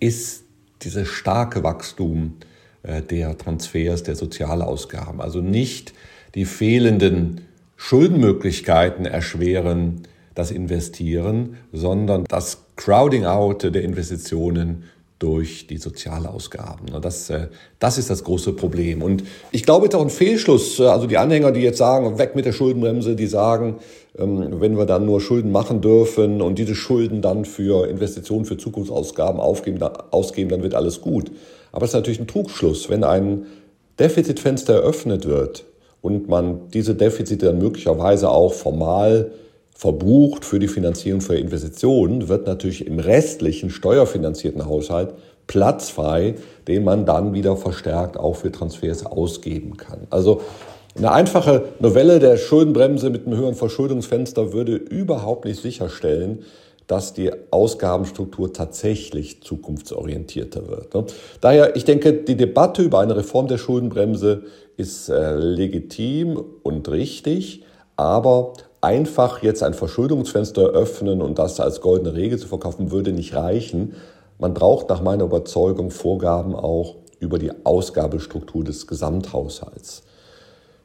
ist 0.00 0.42
dieses 0.82 1.08
starke 1.08 1.62
Wachstum 1.62 2.34
äh, 2.82 3.00
der 3.00 3.38
Transfers, 3.38 4.02
der 4.02 4.16
Sozialausgaben. 4.16 5.20
Also 5.20 5.40
nicht 5.40 5.94
die 6.34 6.44
fehlenden 6.44 7.42
Schuldenmöglichkeiten 7.76 9.06
erschweren 9.06 10.02
das 10.34 10.50
Investieren, 10.50 11.56
sondern 11.72 12.24
das 12.24 12.64
Crowding 12.74 13.24
out 13.24 13.62
der 13.62 13.82
Investitionen 13.82 14.84
durch 15.18 15.66
die 15.66 15.78
Sozialausgaben. 15.78 17.00
Das, 17.00 17.30
äh, 17.30 17.48
das 17.78 17.96
ist 17.96 18.10
das 18.10 18.22
große 18.24 18.52
Problem. 18.52 19.02
Und 19.02 19.24
ich 19.50 19.62
glaube, 19.62 19.86
es 19.86 19.94
ist 19.94 19.98
auch 19.98 20.04
ein 20.04 20.10
Fehlschluss. 20.10 20.78
Äh, 20.78 20.84
also 20.84 21.06
die 21.06 21.16
Anhänger, 21.16 21.52
die 21.52 21.60
jetzt 21.60 21.78
sagen, 21.78 22.18
weg 22.18 22.36
mit 22.36 22.44
der 22.44 22.52
Schuldenbremse, 22.52 23.16
die 23.16 23.26
sagen, 23.26 23.76
ähm, 24.18 24.60
wenn 24.60 24.76
wir 24.76 24.84
dann 24.84 25.06
nur 25.06 25.20
Schulden 25.20 25.50
machen 25.50 25.80
dürfen 25.80 26.42
und 26.42 26.58
diese 26.58 26.74
Schulden 26.74 27.22
dann 27.22 27.46
für 27.46 27.88
Investitionen, 27.88 28.44
für 28.44 28.58
Zukunftsausgaben 28.58 29.40
aufgeben, 29.40 29.82
ausgeben, 30.10 30.50
dann 30.50 30.62
wird 30.62 30.74
alles 30.74 31.00
gut. 31.00 31.30
Aber 31.72 31.84
es 31.84 31.90
ist 31.90 31.94
natürlich 31.94 32.20
ein 32.20 32.26
Trugschluss. 32.26 32.90
Wenn 32.90 33.02
ein 33.02 33.46
Defizitfenster 33.98 34.74
eröffnet 34.74 35.26
wird 35.26 35.64
und 36.02 36.28
man 36.28 36.68
diese 36.74 36.94
Defizite 36.94 37.46
dann 37.46 37.58
möglicherweise 37.58 38.28
auch 38.28 38.52
formal 38.52 39.32
verbucht 39.76 40.46
für 40.46 40.58
die 40.58 40.68
Finanzierung 40.68 41.20
für 41.20 41.36
Investitionen, 41.36 42.28
wird 42.28 42.46
natürlich 42.46 42.86
im 42.86 42.98
restlichen 42.98 43.68
steuerfinanzierten 43.68 44.64
Haushalt 44.64 45.12
Platz 45.46 45.90
frei, 45.90 46.36
den 46.66 46.82
man 46.82 47.04
dann 47.04 47.34
wieder 47.34 47.56
verstärkt 47.56 48.16
auch 48.16 48.36
für 48.36 48.50
Transfers 48.50 49.04
ausgeben 49.04 49.76
kann. 49.76 50.06
Also 50.10 50.40
eine 50.96 51.12
einfache 51.12 51.64
Novelle 51.78 52.18
der 52.18 52.38
Schuldenbremse 52.38 53.10
mit 53.10 53.26
einem 53.26 53.36
höheren 53.36 53.54
Verschuldungsfenster 53.54 54.54
würde 54.54 54.76
überhaupt 54.76 55.44
nicht 55.44 55.60
sicherstellen, 55.60 56.44
dass 56.86 57.12
die 57.12 57.30
Ausgabenstruktur 57.50 58.52
tatsächlich 58.52 59.42
zukunftsorientierter 59.42 60.68
wird. 60.68 60.94
Ne? 60.94 61.04
Daher, 61.42 61.76
ich 61.76 61.84
denke, 61.84 62.14
die 62.14 62.36
Debatte 62.36 62.82
über 62.82 63.00
eine 63.00 63.16
Reform 63.16 63.46
der 63.46 63.58
Schuldenbremse 63.58 64.44
ist 64.78 65.10
äh, 65.10 65.34
legitim 65.34 66.42
und 66.62 66.88
richtig, 66.88 67.62
aber 67.96 68.52
einfach 68.86 69.42
jetzt 69.42 69.64
ein 69.64 69.74
Verschuldungsfenster 69.74 70.62
öffnen 70.62 71.20
und 71.20 71.40
das 71.40 71.58
als 71.58 71.80
goldene 71.80 72.14
Regel 72.14 72.38
zu 72.38 72.46
verkaufen, 72.46 72.92
würde 72.92 73.12
nicht 73.12 73.34
reichen. 73.34 73.96
Man 74.38 74.54
braucht 74.54 74.88
nach 74.88 75.02
meiner 75.02 75.24
Überzeugung 75.24 75.90
Vorgaben 75.90 76.54
auch 76.54 76.94
über 77.18 77.40
die 77.40 77.50
Ausgabestruktur 77.64 78.62
des 78.62 78.86
Gesamthaushalts. 78.86 80.04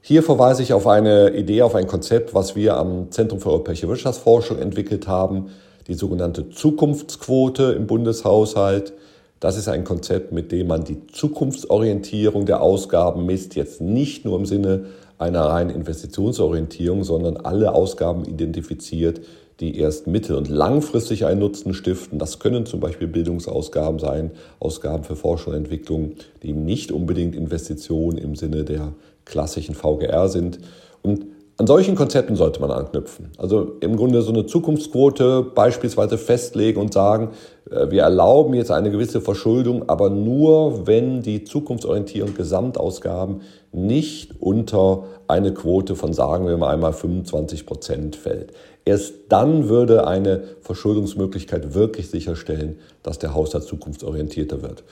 Hier 0.01 0.24
verweise 0.24 0.63
ich 0.63 0.74
auf 0.74 0.88
eine 0.88 1.36
Idee, 1.36 1.62
auf 1.62 1.75
ein 1.75 1.86
Konzept, 1.86 2.34
was 2.34 2.55
wir 2.55 2.75
am 2.75 3.12
Zentrum 3.12 3.39
für 3.39 3.50
europäische 3.50 3.88
Wirtschaftsforschung 3.88 4.58
entwickelt 4.58 5.08
haben, 5.08 5.51
die 5.86 5.93
sogenannte 5.93 6.50
Zukunftsquote 6.50 7.74
im 7.74 7.86
Bundeshaushalt. 7.86 8.93
Das 9.39 9.58
ist 9.58 9.67
ein 9.67 9.84
Konzept, 9.84 10.31
mit 10.31 10.51
dem 10.51 10.67
man 10.67 10.86
die 10.86 11.05
Zukunftsorientierung 11.05 12.48
der 12.48 12.63
Ausgaben 12.63 13.27
misst, 13.27 13.55
jetzt 13.55 13.79
nicht 13.79 14.25
nur 14.25 14.39
im 14.39 14.48
Sinne 14.48 14.86
einer 15.22 15.42
reinen 15.42 15.70
Investitionsorientierung, 15.70 17.04
sondern 17.04 17.38
alle 17.38 17.74
Ausgaben 17.74 18.25
identifiziert, 18.25 19.22
die 19.60 19.78
erst 19.78 20.08
mittel- 20.08 20.36
und 20.36 20.50
langfristig 20.50 21.25
einen 21.25 21.40
Nutzen 21.40 21.74
stiften. 21.75 22.18
Das 22.18 22.40
können 22.40 22.66
zum 22.66 22.80
Beispiel 22.80 23.08
Bildungsausgaben 23.08 24.00
sein, 24.00 24.32
Ausgaben 24.60 25.04
für 25.04 25.16
Forschung 25.16 25.54
und 25.54 25.60
Entwicklung, 25.60 26.13
die 26.42 26.54
nicht 26.54 26.92
unbedingt 26.92 27.36
Investitionen 27.36 28.18
im 28.18 28.36
Sinne 28.36 28.63
der 28.63 28.94
klassischen 29.25 29.75
VGR 29.75 30.28
sind. 30.28 30.60
Und 31.04 31.25
an 31.58 31.67
solchen 31.67 31.96
Konzepten 31.96 32.36
sollte 32.36 32.60
man 32.60 32.72
anknüpfen. 32.72 33.31
Also 33.38 33.74
im 33.81 33.96
Grunde 33.96 34.22
so 34.22 34.31
eine 34.31 34.46
Zukunftsquote 34.46 35.43
beispielsweise 35.43 36.17
festlegen 36.17 36.79
und 36.81 36.93
sagen, 36.93 37.29
äh, 37.70 37.91
wir 37.91 38.03
erlauben 38.03 38.53
jetzt 38.53 38.72
eine 38.72 38.89
gewisse 38.89 39.22
Verschuldung, 39.22 39.88
aber 39.88 40.10
nur, 40.10 40.88
wenn 40.88 41.22
die 41.22 41.43
zukunftsorientierenden 41.43 42.36
Gesamtausgaben 42.36 43.41
nicht 43.72 44.34
unter 44.39 45.03
eine 45.27 45.53
Quote 45.53 45.96
von, 45.96 46.13
sagen 46.13 46.48
wir 46.48 46.58
mal 46.58 46.74
einmal, 46.74 46.93
25 46.93 47.65
Prozent 47.65 48.15
fällt. 48.15 48.53
Erst 48.84 49.13
dann 49.29 49.70
würde 49.70 50.08
eine 50.08 50.43
Verschuldungsmöglichkeit 50.62 51.75
wirklich 51.75 52.10
sicherstellen, 52.10 52.79
dass 53.03 53.20
der 53.20 53.36
Haushalt 53.36 53.65
zukunftsorientierter 53.65 54.63
wird. 54.63 54.84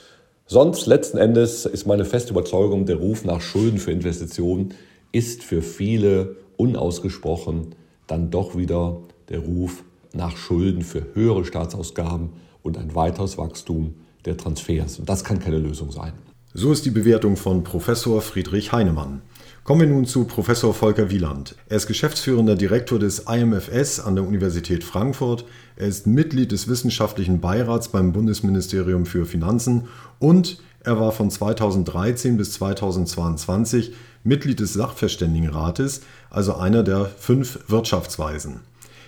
Sonst 0.46 0.86
letzten 0.86 1.18
Endes 1.18 1.66
ist 1.66 1.88
meine 1.88 2.06
feste 2.06 2.32
Überzeugung, 2.32 2.86
der 2.86 2.98
Ruf 2.98 3.25
nach 3.25 3.42
Schulden 3.42 3.78
für 3.78 3.92
Investitionen 3.92 4.74
ist 5.12 5.44
für 5.44 5.62
viele 5.62 6.36
unausgesprochen 6.60 7.75
dann 8.08 8.32
doch 8.32 8.58
wieder 8.58 9.01
der 9.30 9.39
Ruf 9.39 9.84
nach 10.13 10.36
Schulden 10.36 10.82
für 10.82 11.06
höhere 11.13 11.46
Staatsausgaben 11.46 12.30
und 12.63 12.78
ein 12.78 12.96
weiteres 12.96 13.38
Wachstum 13.38 13.96
der 14.25 14.36
Transfers. 14.36 15.00
Und 15.00 15.08
das 15.08 15.24
kann 15.24 15.39
keine 15.39 15.60
Lösung 15.60 15.92
sein. 15.92 16.13
So 16.54 16.72
ist 16.72 16.86
die 16.86 16.92
Bewertung 16.92 17.38
von 17.38 17.63
Professor 17.63 18.22
Friedrich 18.22 18.72
Heinemann. 18.72 19.22
Kommen 19.63 19.82
wir 19.82 19.88
nun 19.88 20.06
zu 20.06 20.25
Professor 20.25 20.74
Volker 20.74 21.12
Wieland. 21.12 21.56
Er 21.70 21.78
ist 21.78 21.86
geschäftsführender 21.86 22.56
Direktor 22.56 22.98
des 22.98 23.20
IMFS 23.20 24.00
an 24.00 24.16
der 24.16 24.25
Universität 24.25 24.84
Frankfurt. 24.84 25.46
Er 25.75 25.88
ist 25.88 26.08
Mitglied 26.08 26.51
des 26.51 26.68
wissenschaftlichen 26.68 27.39
Beirats 27.39 27.89
beim 27.89 28.12
Bundesministerium 28.12 29.06
für 29.06 29.28
Finanzen 29.28 29.88
und 30.18 30.60
er 30.84 31.00
war 31.00 31.12
von 31.12 31.30
2013 31.30 32.38
bis 32.38 32.54
2022 32.54 33.94
Mitglied 34.24 34.60
des 34.60 34.74
Sachverständigenrates, 34.74 36.02
also 36.30 36.56
einer 36.56 36.84
der 36.84 37.06
fünf 37.06 37.60
Wirtschaftsweisen. 37.68 38.62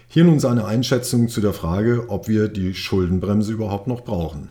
Hier 0.08 0.26
nun 0.26 0.40
seine 0.40 0.66
Einschätzung 0.66 1.30
zu 1.30 1.40
der 1.40 1.54
Frage, 1.54 2.06
ob 2.10 2.28
wir 2.28 2.50
die 2.50 2.74
Schuldenbremse 2.74 3.54
überhaupt 3.54 3.88
noch 3.88 4.02
brauchen. 4.02 4.50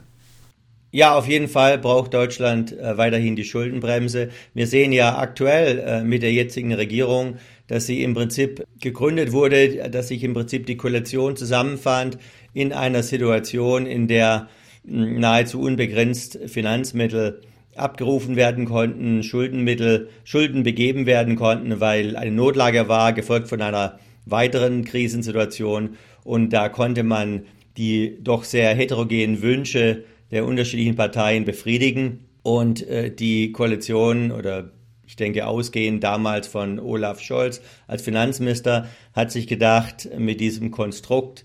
Ja, 0.93 1.15
auf 1.15 1.29
jeden 1.29 1.49
Fall 1.49 1.79
braucht 1.79 2.15
Deutschland 2.15 2.77
äh, 2.77 2.99
weiterhin 2.99 3.37
die 3.37 3.45
Schuldenbremse. 3.45 4.31
Wir 4.55 4.67
sehen 4.67 4.91
ja 4.91 5.19
aktuell 5.19 5.79
äh, 5.79 6.03
mit 6.03 6.23
der 6.23 6.33
jetzigen 6.33 6.73
Regierung, 6.73 7.37
dass 7.69 7.87
sie 7.87 8.03
im 8.03 8.15
Prinzip 8.15 8.65
gegründet 8.81 9.31
wurde, 9.31 9.89
dass 9.91 10.09
sich 10.09 10.25
im 10.25 10.35
Prinzip 10.35 10.67
die 10.67 10.77
Koalition 10.77 11.37
zusammenfand 11.37 12.19
in 12.55 12.73
einer 12.73 13.05
Situation, 13.05 13.87
in 13.87 14.09
der 14.09 14.49
nahezu 14.84 15.60
unbegrenzt 15.60 16.38
Finanzmittel 16.46 17.42
abgerufen 17.76 18.37
werden 18.37 18.64
konnten, 18.64 19.22
Schuldenmittel, 19.22 20.08
Schulden 20.25 20.62
begeben 20.62 21.06
werden 21.06 21.37
konnten, 21.37 21.80
weil 21.80 22.16
eine 22.16 22.32
Notlage 22.32 22.88
war, 22.88 23.12
gefolgt 23.12 23.49
von 23.49 23.62
einer 23.62 23.99
weiteren 24.26 24.84
Krisensituation. 24.84 25.96
Und 26.25 26.50
da 26.52 26.68
konnte 26.68 27.02
man 27.02 27.42
die 27.76 28.18
doch 28.20 28.44
sehr 28.44 28.75
heterogenen 28.75 29.42
Wünsche 29.42 30.04
der 30.30 30.44
unterschiedlichen 30.44 30.96
Parteien 30.96 31.44
befriedigen. 31.44 32.26
Und 32.42 32.87
äh, 32.87 33.14
die 33.14 33.52
Koalition 33.52 34.32
oder 34.32 34.70
ich 35.06 35.16
denke 35.16 35.46
ausgehend 35.46 36.04
damals 36.04 36.46
von 36.46 36.78
Olaf 36.78 37.20
Scholz 37.20 37.60
als 37.88 38.02
Finanzminister 38.02 38.88
hat 39.12 39.32
sich 39.32 39.49
gedacht, 39.49 40.08
mit 40.16 40.40
diesem 40.40 40.70
Konstrukt 40.70 41.44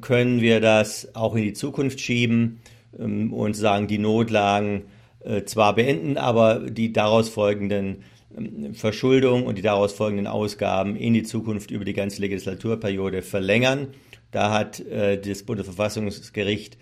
können 0.00 0.40
wir 0.40 0.60
das 0.60 1.14
auch 1.14 1.34
in 1.34 1.42
die 1.42 1.52
Zukunft 1.52 2.00
schieben 2.00 2.60
ähm, 2.98 3.32
und 3.32 3.54
sagen, 3.54 3.86
die 3.86 3.98
Notlagen 3.98 4.84
äh, 5.20 5.44
zwar 5.44 5.74
beenden, 5.74 6.16
aber 6.16 6.70
die 6.70 6.92
daraus 6.92 7.28
folgenden 7.28 8.04
ähm, 8.36 8.74
Verschuldung 8.74 9.44
und 9.44 9.58
die 9.58 9.62
daraus 9.62 9.92
folgenden 9.92 10.26
Ausgaben 10.26 10.96
in 10.96 11.14
die 11.14 11.22
Zukunft 11.22 11.70
über 11.70 11.84
die 11.84 11.92
ganze 11.92 12.20
Legislaturperiode 12.20 13.22
verlängern. 13.22 13.88
Da 14.30 14.52
hat 14.52 14.80
äh, 14.80 15.20
das 15.20 15.42
Bundesverfassungsgericht 15.42 16.78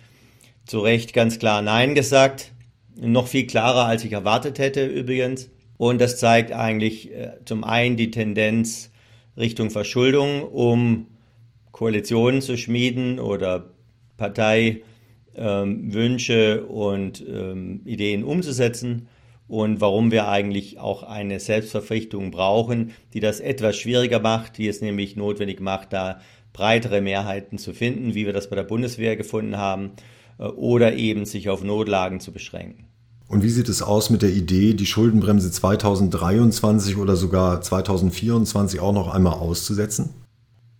zu 0.66 0.80
Recht 0.80 1.12
ganz 1.12 1.38
klar 1.38 1.62
Nein 1.62 1.94
gesagt. 1.94 2.52
Noch 2.98 3.28
viel 3.28 3.46
klarer, 3.46 3.86
als 3.86 4.04
ich 4.04 4.12
erwartet 4.12 4.58
hätte 4.58 4.86
übrigens. 4.86 5.50
Und 5.76 6.00
das 6.00 6.18
zeigt 6.18 6.52
eigentlich 6.52 7.12
äh, 7.12 7.32
zum 7.44 7.62
einen 7.64 7.96
die 7.96 8.10
Tendenz 8.10 8.90
Richtung 9.36 9.70
Verschuldung, 9.70 10.42
um 10.42 11.06
Koalitionen 11.76 12.40
zu 12.40 12.56
schmieden 12.56 13.20
oder 13.20 13.74
Parteiwünsche 14.16 14.82
ähm, 15.34 16.64
und 16.70 17.22
ähm, 17.28 17.82
Ideen 17.84 18.24
umzusetzen 18.24 19.08
und 19.46 19.82
warum 19.82 20.10
wir 20.10 20.26
eigentlich 20.26 20.78
auch 20.78 21.02
eine 21.02 21.38
Selbstverpflichtung 21.38 22.30
brauchen, 22.30 22.92
die 23.12 23.20
das 23.20 23.40
etwas 23.40 23.76
schwieriger 23.76 24.20
macht, 24.20 24.56
die 24.56 24.68
es 24.68 24.80
nämlich 24.80 25.16
notwendig 25.16 25.60
macht, 25.60 25.92
da 25.92 26.22
breitere 26.54 27.02
Mehrheiten 27.02 27.58
zu 27.58 27.74
finden, 27.74 28.14
wie 28.14 28.24
wir 28.24 28.32
das 28.32 28.48
bei 28.48 28.56
der 28.56 28.64
Bundeswehr 28.64 29.14
gefunden 29.16 29.58
haben 29.58 29.90
äh, 30.38 30.44
oder 30.44 30.94
eben 30.94 31.26
sich 31.26 31.50
auf 31.50 31.62
Notlagen 31.62 32.20
zu 32.20 32.32
beschränken. 32.32 32.86
Und 33.28 33.42
wie 33.42 33.50
sieht 33.50 33.68
es 33.68 33.82
aus 33.82 34.08
mit 34.08 34.22
der 34.22 34.30
Idee, 34.30 34.72
die 34.72 34.86
Schuldenbremse 34.86 35.50
2023 35.50 36.96
oder 36.96 37.16
sogar 37.16 37.60
2024 37.60 38.80
auch 38.80 38.94
noch 38.94 39.12
einmal 39.12 39.34
auszusetzen? 39.34 40.25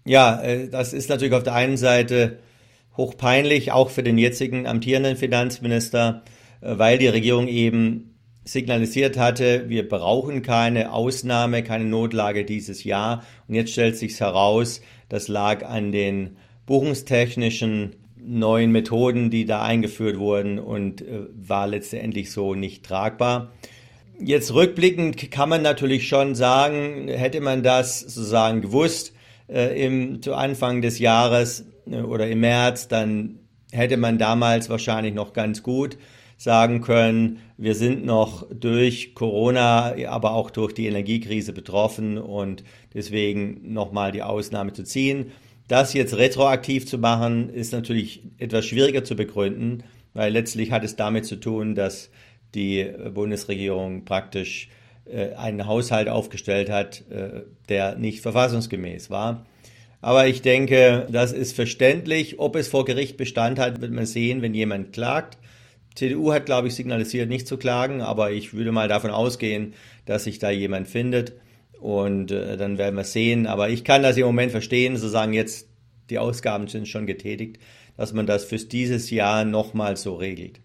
Ja, 0.06 0.40
äh, 0.40 0.68
das 0.68 0.92
ist 0.92 1.10
natürlich 1.10 1.34
auf 1.34 1.42
der 1.42 1.54
einen 1.54 1.76
Seite 1.76 2.38
hochpeinlich, 2.96 3.72
auch 3.72 3.90
für 3.90 4.04
den 4.04 4.18
jetzigen 4.18 4.66
amtierenden 4.66 5.16
Finanzminister, 5.16 6.22
äh, 6.60 6.78
weil 6.78 6.98
die 6.98 7.08
Regierung 7.08 7.48
eben 7.48 8.14
signalisiert 8.44 9.18
hatte, 9.18 9.68
wir 9.68 9.88
brauchen 9.88 10.42
keine 10.42 10.92
Ausnahme, 10.92 11.64
keine 11.64 11.84
Notlage 11.84 12.44
dieses 12.44 12.84
Jahr. 12.84 13.24
Und 13.48 13.56
jetzt 13.56 13.72
stellt 13.72 13.96
sich 13.96 14.18
heraus, 14.20 14.80
das 15.08 15.26
lag 15.26 15.66
an 15.66 15.90
den 15.90 16.36
buchungstechnischen 16.66 17.96
neuen 18.16 18.70
Methoden, 18.70 19.30
die 19.30 19.44
da 19.44 19.62
eingeführt 19.62 20.18
wurden 20.18 20.60
und 20.60 21.02
äh, 21.02 21.26
war 21.34 21.66
letztendlich 21.66 22.30
so 22.30 22.54
nicht 22.54 22.84
tragbar. 22.84 23.50
Jetzt 24.20 24.54
rückblickend 24.54 25.32
kann 25.32 25.48
man 25.48 25.62
natürlich 25.62 26.06
schon 26.06 26.36
sagen, 26.36 27.08
hätte 27.08 27.40
man 27.40 27.64
das 27.64 28.00
sozusagen 28.00 28.62
gewusst 28.62 29.15
äh, 29.48 29.84
im, 29.84 30.22
zu 30.22 30.34
Anfang 30.34 30.82
des 30.82 30.98
Jahres 30.98 31.66
äh, 31.90 32.00
oder 32.00 32.28
im 32.28 32.40
März, 32.40 32.88
dann 32.88 33.40
hätte 33.72 33.96
man 33.96 34.18
damals 34.18 34.70
wahrscheinlich 34.70 35.14
noch 35.14 35.32
ganz 35.32 35.62
gut 35.62 35.98
sagen 36.38 36.82
können, 36.82 37.38
wir 37.56 37.74
sind 37.74 38.04
noch 38.04 38.46
durch 38.52 39.14
Corona, 39.14 39.94
aber 40.08 40.32
auch 40.32 40.50
durch 40.50 40.74
die 40.74 40.86
Energiekrise 40.86 41.52
betroffen 41.52 42.18
und 42.18 42.62
deswegen 42.92 43.72
nochmal 43.72 44.12
die 44.12 44.22
Ausnahme 44.22 44.72
zu 44.74 44.84
ziehen. 44.84 45.32
Das 45.68 45.94
jetzt 45.94 46.16
retroaktiv 46.16 46.86
zu 46.86 46.98
machen, 46.98 47.48
ist 47.48 47.72
natürlich 47.72 48.22
etwas 48.38 48.66
schwieriger 48.66 49.02
zu 49.02 49.16
begründen, 49.16 49.82
weil 50.12 50.32
letztlich 50.32 50.70
hat 50.70 50.84
es 50.84 50.96
damit 50.96 51.24
zu 51.24 51.36
tun, 51.36 51.74
dass 51.74 52.10
die 52.54 52.86
Bundesregierung 53.12 54.04
praktisch 54.04 54.68
einen 55.36 55.66
Haushalt 55.66 56.08
aufgestellt 56.08 56.70
hat, 56.70 57.04
äh, 57.10 57.42
der 57.68 57.96
nicht 57.96 58.20
verfassungsgemäß 58.20 59.10
war. 59.10 59.46
Aber 60.00 60.26
ich 60.26 60.42
denke, 60.42 61.06
das 61.10 61.32
ist 61.32 61.54
verständlich. 61.54 62.38
Ob 62.38 62.56
es 62.56 62.68
vor 62.68 62.84
Gericht 62.84 63.16
Bestand 63.16 63.58
hat, 63.58 63.80
wird 63.80 63.92
man 63.92 64.06
sehen, 64.06 64.42
wenn 64.42 64.54
jemand 64.54 64.92
klagt. 64.92 65.38
CDU 65.94 66.32
hat, 66.32 66.46
glaube 66.46 66.68
ich, 66.68 66.74
signalisiert, 66.74 67.28
nicht 67.28 67.48
zu 67.48 67.56
klagen, 67.56 68.02
aber 68.02 68.30
ich 68.30 68.52
würde 68.52 68.70
mal 68.70 68.88
davon 68.88 69.10
ausgehen, 69.10 69.72
dass 70.04 70.24
sich 70.24 70.38
da 70.38 70.50
jemand 70.50 70.88
findet. 70.88 71.32
Und 71.80 72.30
äh, 72.30 72.56
dann 72.56 72.78
werden 72.78 72.96
wir 72.96 73.04
sehen. 73.04 73.46
Aber 73.46 73.70
ich 73.70 73.84
kann 73.84 74.02
das 74.02 74.16
im 74.16 74.26
Moment 74.26 74.52
verstehen, 74.52 74.96
sozusagen 74.96 75.32
jetzt 75.32 75.68
die 76.10 76.18
Ausgaben 76.18 76.68
sind 76.68 76.86
schon 76.86 77.06
getätigt, 77.06 77.58
dass 77.96 78.12
man 78.12 78.26
das 78.26 78.44
für 78.44 78.56
dieses 78.56 79.10
Jahr 79.10 79.44
nochmal 79.44 79.96
so 79.96 80.14
regelt. 80.14 80.60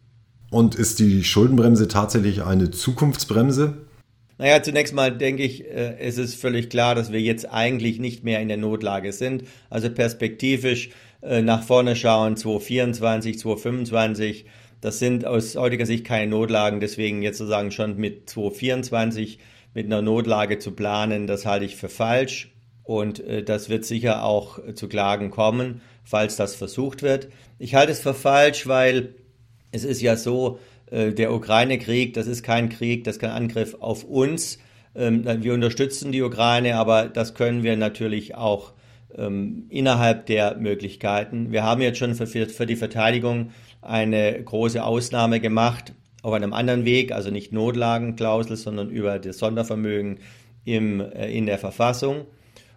Und 0.52 0.76
ist 0.76 1.00
die 1.00 1.24
Schuldenbremse 1.24 1.88
tatsächlich 1.88 2.44
eine 2.44 2.72
Zukunftsbremse? 2.72 3.86
Naja, 4.42 4.64
zunächst 4.64 4.96
mal 4.96 5.16
denke 5.16 5.44
ich, 5.44 5.66
äh, 5.66 6.00
es 6.00 6.18
ist 6.18 6.34
völlig 6.34 6.72
klar, 6.72 6.96
dass 6.96 7.12
wir 7.12 7.22
jetzt 7.22 7.48
eigentlich 7.54 8.00
nicht 8.00 8.24
mehr 8.24 8.42
in 8.42 8.48
der 8.48 8.58
Notlage 8.58 9.14
sind. 9.14 9.44
Also 9.70 9.92
perspektivisch 9.92 10.90
äh, 11.22 11.44
nach 11.44 11.62
vorne 11.62 11.96
schauen, 11.96 12.36
2024, 12.36 13.38
2025, 13.38 14.46
das 14.82 14.98
sind 14.98 15.28
aus 15.28 15.56
heutiger 15.56 15.86
Sicht 15.86 16.06
keine 16.06 16.32
Notlagen. 16.32 16.80
Deswegen 16.80 17.22
jetzt 17.22 17.38
sozusagen 17.38 17.70
schon 17.70 17.98
mit 17.98 18.32
2024 18.32 19.38
mit 19.76 19.86
einer 19.86 20.02
Notlage 20.02 20.58
zu 20.58 20.72
planen, 20.72 21.28
das 21.28 21.46
halte 21.46 21.66
ich 21.66 21.76
für 21.76 21.90
falsch. 21.90 22.52
Und 22.82 23.20
äh, 23.20 23.44
das 23.44 23.70
wird 23.70 23.86
sicher 23.86 24.24
auch 24.24 24.58
zu 24.74 24.90
Klagen 24.90 25.30
kommen, 25.30 25.82
falls 26.04 26.36
das 26.36 26.56
versucht 26.56 27.04
wird. 27.04 27.30
Ich 27.60 27.76
halte 27.76 27.92
es 27.92 28.00
für 28.00 28.16
falsch, 28.16 28.66
weil 28.66 29.14
es 29.72 29.84
ist 29.84 30.02
ja 30.02 30.16
so, 30.16 30.58
der 30.92 31.34
Ukraine-Krieg, 31.34 32.14
das 32.14 32.28
ist 32.28 32.44
kein 32.44 32.70
Krieg, 32.70 33.06
das 33.06 33.16
ist 33.16 33.22
kein 33.22 33.32
Angriff 33.32 33.76
auf 33.80 34.04
uns. 34.04 34.60
Ähm, 34.96 35.24
wir 35.44 35.54
unterstützen 35.54 36.12
die 36.12 36.22
Ukraine, 36.22 36.76
aber 36.76 37.08
das 37.08 37.34
können 37.34 37.64
wir 37.64 37.78
natürlich 37.78 38.36
auch 38.36 38.74
ähm, 39.16 39.66
innerhalb 39.70 40.26
der 40.26 40.58
Möglichkeiten. 40.58 41.52
Wir 41.52 41.64
haben 41.64 41.82
jetzt 41.82 42.00
schon 42.00 42.16
für, 42.16 42.28
für 42.28 42.66
die 42.66 42.76
Verteidigung 42.76 43.52
eine 43.82 44.42
große 44.44 44.84
Ausnahme 44.84 45.40
gemacht 45.40 45.94
auf 46.24 46.34
einem 46.34 46.54
anderen 46.54 46.86
Weg, 46.86 47.12
also 47.12 47.32
nicht 47.32 47.52
Notlagenklausel, 47.52 48.56
sondern 48.56 48.90
über 48.90 49.18
das 49.18 49.38
Sondervermögen 49.38 50.20
im, 50.66 51.00
äh, 51.00 51.32
in 51.32 51.46
der 51.46 51.58
Verfassung. 51.58 52.26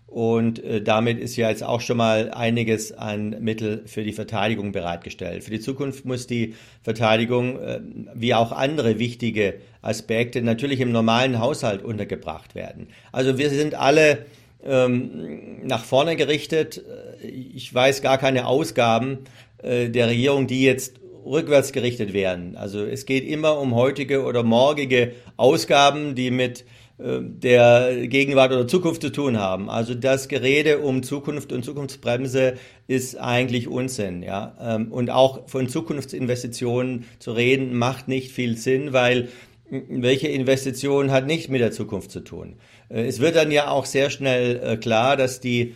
Und 0.07 0.63
äh, 0.63 0.81
damit 0.81 1.19
ist 1.19 1.35
ja 1.37 1.49
jetzt 1.51 1.65
auch 1.65 1.81
schon 1.81 1.97
mal 1.97 2.31
einiges 2.31 2.93
an 2.93 3.31
Mittel 3.41 3.83
für 3.87 4.05
die 4.05 4.13
Verteidigung 4.13 4.71
bereitgestellt. 4.71 5.43
Für 5.43 5.51
die 5.51 5.61
Zukunft 5.61 6.05
muss 6.05 6.27
die 6.27 6.55
Verteidigung, 6.83 7.59
äh, 7.61 7.81
wie 8.15 8.35
auch 8.35 8.53
andere 8.53 8.99
wichtige 8.99 9.55
Aspekte, 9.83 10.41
natürlich 10.43 10.81
im 10.81 10.93
normalen 10.93 11.41
Haushalt 11.41 11.83
untergebracht 11.83 12.55
werden. 12.55 12.89
Also 13.11 13.39
wir 13.39 13.51
sind 13.51 13.75
alle 13.75 14.27
ähm, 14.65 15.67
nach 15.67 15.85
vorne 15.85 16.17
gerichtet. 16.17 16.83
Ich 17.23 17.75
weiß 17.75 18.01
gar 18.01 18.19
keine 18.19 18.47
Ausgaben 18.47 19.19
äh, 19.63 19.89
der 19.89 20.09
Regierung, 20.09 20.47
die 20.47 20.63
jetzt 20.63 21.01
rückwärts 21.25 21.73
gerichtet 21.73 22.13
werden. 22.13 22.57
Also 22.57 22.85
es 22.85 23.07
geht 23.07 23.25
immer 23.25 23.59
um 23.59 23.75
heutige 23.75 24.25
oder 24.25 24.43
morgige 24.43 25.13
Ausgaben, 25.37 26.15
die 26.15 26.31
mit 26.31 26.61
äh, 26.61 26.65
der 26.97 28.07
Gegenwart 28.07 28.53
oder 28.53 28.69
Zukunft 28.69 29.03
zu 29.03 29.11
tun 29.11 29.37
haben. 29.37 29.69
Also 29.69 29.95
das 29.95 30.29
Gerede 30.29 30.79
um 30.79 31.03
Zukunft 31.03 31.53
und 31.53 31.65
Zukunftsbremse 31.65 32.55
ist 32.87 33.19
eigentlich 33.19 33.67
Unsinn, 33.67 34.23
ja. 34.23 34.57
Ähm, 34.61 34.93
und 34.93 35.11
auch 35.11 35.49
von 35.49 35.69
Zukunftsinvestitionen 35.69 37.05
zu 37.19 37.33
reden 37.33 37.77
macht 37.77 38.07
nicht 38.07 38.31
viel 38.31 38.57
Sinn, 38.57 38.93
weil 38.93 39.29
welche 39.71 40.29
Investition 40.29 41.11
hat 41.11 41.27
nicht 41.27 41.49
mit 41.49 41.61
der 41.61 41.73
Zukunft 41.73 42.13
zu 42.13 42.21
tun. 42.21 42.57
Äh, 42.89 43.07
es 43.07 43.19
wird 43.19 43.35
dann 43.35 43.51
ja 43.51 43.71
auch 43.71 43.87
sehr 43.87 44.11
schnell 44.11 44.61
äh, 44.63 44.77
klar, 44.77 45.17
dass 45.17 45.41
die 45.41 45.75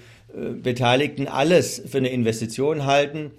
Beteiligten 0.62 1.26
alles 1.26 1.82
für 1.86 1.96
eine 1.96 2.10
Investition 2.10 2.84
halten, 2.84 3.30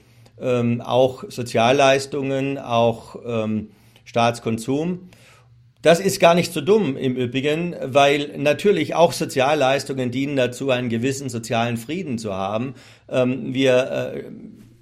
ähm, 0.41 0.81
auch 0.81 1.23
Sozialleistungen, 1.29 2.57
auch 2.57 3.15
ähm, 3.23 3.69
Staatskonsum. 4.05 5.09
Das 5.81 6.01
ist 6.01 6.19
gar 6.19 6.35
nicht 6.35 6.51
so 6.51 6.59
dumm 6.59 6.97
im 6.97 7.15
Übrigen, 7.15 7.73
weil 7.81 8.37
natürlich 8.37 8.95
auch 8.95 9.13
Sozialleistungen 9.13 10.11
dienen 10.11 10.35
dazu, 10.35 10.71
einen 10.71 10.89
gewissen 10.89 11.29
sozialen 11.29 11.77
Frieden 11.77 12.17
zu 12.17 12.33
haben. 12.33 12.73
Ähm, 13.07 13.53
wir 13.53 13.91
äh, 13.91 14.23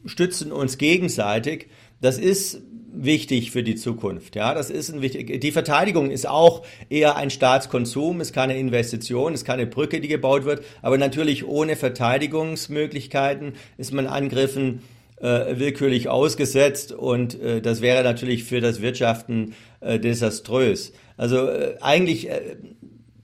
stützen 0.08 0.52
uns 0.52 0.80
gegenseitig. 0.80 1.68
Das 2.02 2.18
ist 2.18 2.64
wichtig 2.92 3.52
für 3.52 3.62
die 3.62 3.76
Zukunft. 3.76 4.36
Ja, 4.36 4.56
das 4.56 4.72
ist 4.72 4.90
ein 4.90 5.04
wichtig. 5.04 5.40
Die 5.40 5.52
Verteidigung 5.52 6.10
ist 6.10 6.28
auch 6.28 6.66
eher 6.90 7.16
ein 7.16 7.30
Staatskonsum, 7.30 8.20
ist 8.20 8.34
keine 8.34 8.58
Investition, 8.58 9.36
ist 9.36 9.46
keine 9.46 9.68
Brücke, 9.68 10.02
die 10.02 10.08
gebaut 10.08 10.46
wird. 10.46 10.64
Aber 10.82 10.98
natürlich 10.98 11.46
ohne 11.46 11.76
Verteidigungsmöglichkeiten 11.76 13.54
ist 13.78 13.94
man 13.94 14.08
Angriffen 14.08 14.82
äh, 15.20 15.58
willkürlich 15.58 16.10
ausgesetzt 16.10 16.92
und 16.92 17.40
äh, 17.42 17.62
das 17.62 17.82
wäre 17.82 18.04
natürlich 18.04 18.44
für 18.44 18.62
das 18.62 18.82
Wirtschaften 18.82 19.56
äh, 19.80 20.00
desaströs. 20.00 20.94
Also 21.18 21.48
äh, 21.48 21.76
eigentlich 21.82 22.30
äh, 22.30 22.58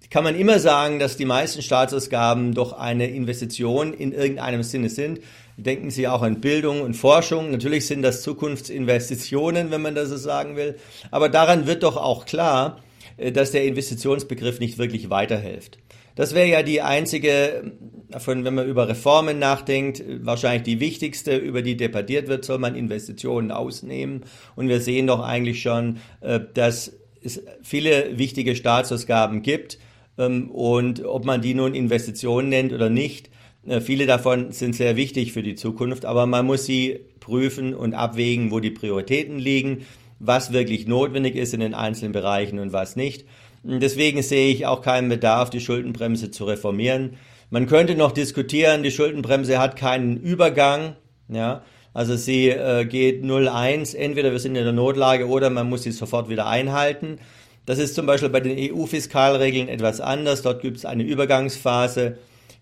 kann 0.09 0.23
man 0.23 0.35
immer 0.35 0.59
sagen, 0.59 0.99
dass 0.99 1.17
die 1.17 1.25
meisten 1.25 1.61
Staatsausgaben 1.61 2.53
doch 2.53 2.73
eine 2.73 3.09
Investition 3.09 3.93
in 3.93 4.11
irgendeinem 4.11 4.61
Sinne 4.61 4.89
sind. 4.89 5.21
Denken 5.57 5.89
Sie 5.89 6.07
auch 6.07 6.21
an 6.21 6.41
Bildung 6.41 6.81
und 6.81 6.95
Forschung. 6.95 7.51
Natürlich 7.51 7.87
sind 7.87 8.01
das 8.01 8.21
Zukunftsinvestitionen, 8.21 9.71
wenn 9.71 9.81
man 9.81 9.95
das 9.95 10.09
so 10.09 10.17
sagen 10.17 10.55
will. 10.55 10.75
Aber 11.09 11.29
daran 11.29 11.67
wird 11.67 11.83
doch 11.83 11.97
auch 11.97 12.25
klar, 12.25 12.81
äh, 13.17 13.31
dass 13.31 13.51
der 13.51 13.65
Investitionsbegriff 13.65 14.59
nicht 14.59 14.77
wirklich 14.77 15.09
weiterhilft. 15.09 15.79
Das 16.15 16.35
wäre 16.35 16.47
ja 16.47 16.63
die 16.63 16.81
einzige, 16.81 17.71
von, 18.17 18.43
wenn 18.43 18.53
man 18.53 18.67
über 18.67 18.87
Reformen 18.87 19.39
nachdenkt, 19.39 20.03
wahrscheinlich 20.21 20.63
die 20.63 20.79
wichtigste, 20.79 21.35
über 21.35 21.61
die 21.61 21.75
debattiert 21.75 22.27
wird, 22.27 22.45
soll 22.45 22.59
man 22.59 22.75
Investitionen 22.75 23.51
ausnehmen. 23.51 24.23
Und 24.55 24.69
wir 24.69 24.79
sehen 24.79 25.07
doch 25.07 25.21
eigentlich 25.21 25.61
schon, 25.61 25.97
äh, 26.21 26.39
dass 26.53 26.93
es 27.23 27.43
viele 27.61 28.17
wichtige 28.17 28.55
Staatsausgaben 28.55 29.41
gibt. 29.41 29.79
Ähm, 30.17 30.51
und 30.51 31.03
ob 31.05 31.25
man 31.25 31.41
die 31.41 31.53
nun 31.53 31.73
Investitionen 31.73 32.49
nennt 32.49 32.73
oder 32.73 32.89
nicht, 32.89 33.29
äh, 33.65 33.81
viele 33.81 34.05
davon 34.05 34.51
sind 34.51 34.75
sehr 34.75 34.95
wichtig 34.95 35.33
für 35.33 35.43
die 35.43 35.55
Zukunft, 35.55 36.05
aber 36.05 36.25
man 36.25 36.45
muss 36.45 36.65
sie 36.65 36.99
prüfen 37.19 37.73
und 37.73 37.93
abwägen, 37.93 38.51
wo 38.51 38.59
die 38.59 38.71
Prioritäten 38.71 39.39
liegen, 39.39 39.85
was 40.19 40.53
wirklich 40.53 40.87
notwendig 40.87 41.35
ist 41.35 41.53
in 41.53 41.59
den 41.59 41.73
einzelnen 41.73 42.11
Bereichen 42.11 42.59
und 42.59 42.73
was 42.73 42.95
nicht. 42.95 43.25
Deswegen 43.63 44.21
sehe 44.21 44.51
ich 44.51 44.65
auch 44.65 44.81
keinen 44.81 45.09
Bedarf, 45.09 45.49
die 45.49 45.61
Schuldenbremse 45.61 46.31
zu 46.31 46.45
reformieren. 46.45 47.17
Man 47.49 47.67
könnte 47.67 47.95
noch 47.95 48.11
diskutieren, 48.11 48.83
die 48.83 48.91
Schuldenbremse 48.91 49.59
hat 49.59 49.75
keinen 49.77 50.17
Übergang. 50.17 50.95
Ja, 51.29 51.63
also 51.93 52.17
sie 52.17 52.49
äh, 52.49 52.85
geht 52.85 53.23
0,1, 53.23 53.95
entweder 53.95 54.31
wir 54.31 54.39
sind 54.39 54.55
in 54.55 54.63
der 54.63 54.73
Notlage 54.73 55.27
oder 55.27 55.49
man 55.49 55.69
muss 55.69 55.83
sie 55.83 55.91
sofort 55.91 56.27
wieder 56.27 56.47
einhalten. 56.47 57.19
Das 57.65 57.79
ist 57.79 57.95
zum 57.95 58.05
Beispiel 58.05 58.29
bei 58.29 58.41
den 58.41 58.57
EU-Fiskalregeln 58.57 59.69
etwas 59.69 60.01
anders. 60.01 60.41
Dort 60.41 60.61
gibt 60.61 60.77
es 60.77 60.85
eine 60.85 61.03
Übergangsphase. 61.03 62.17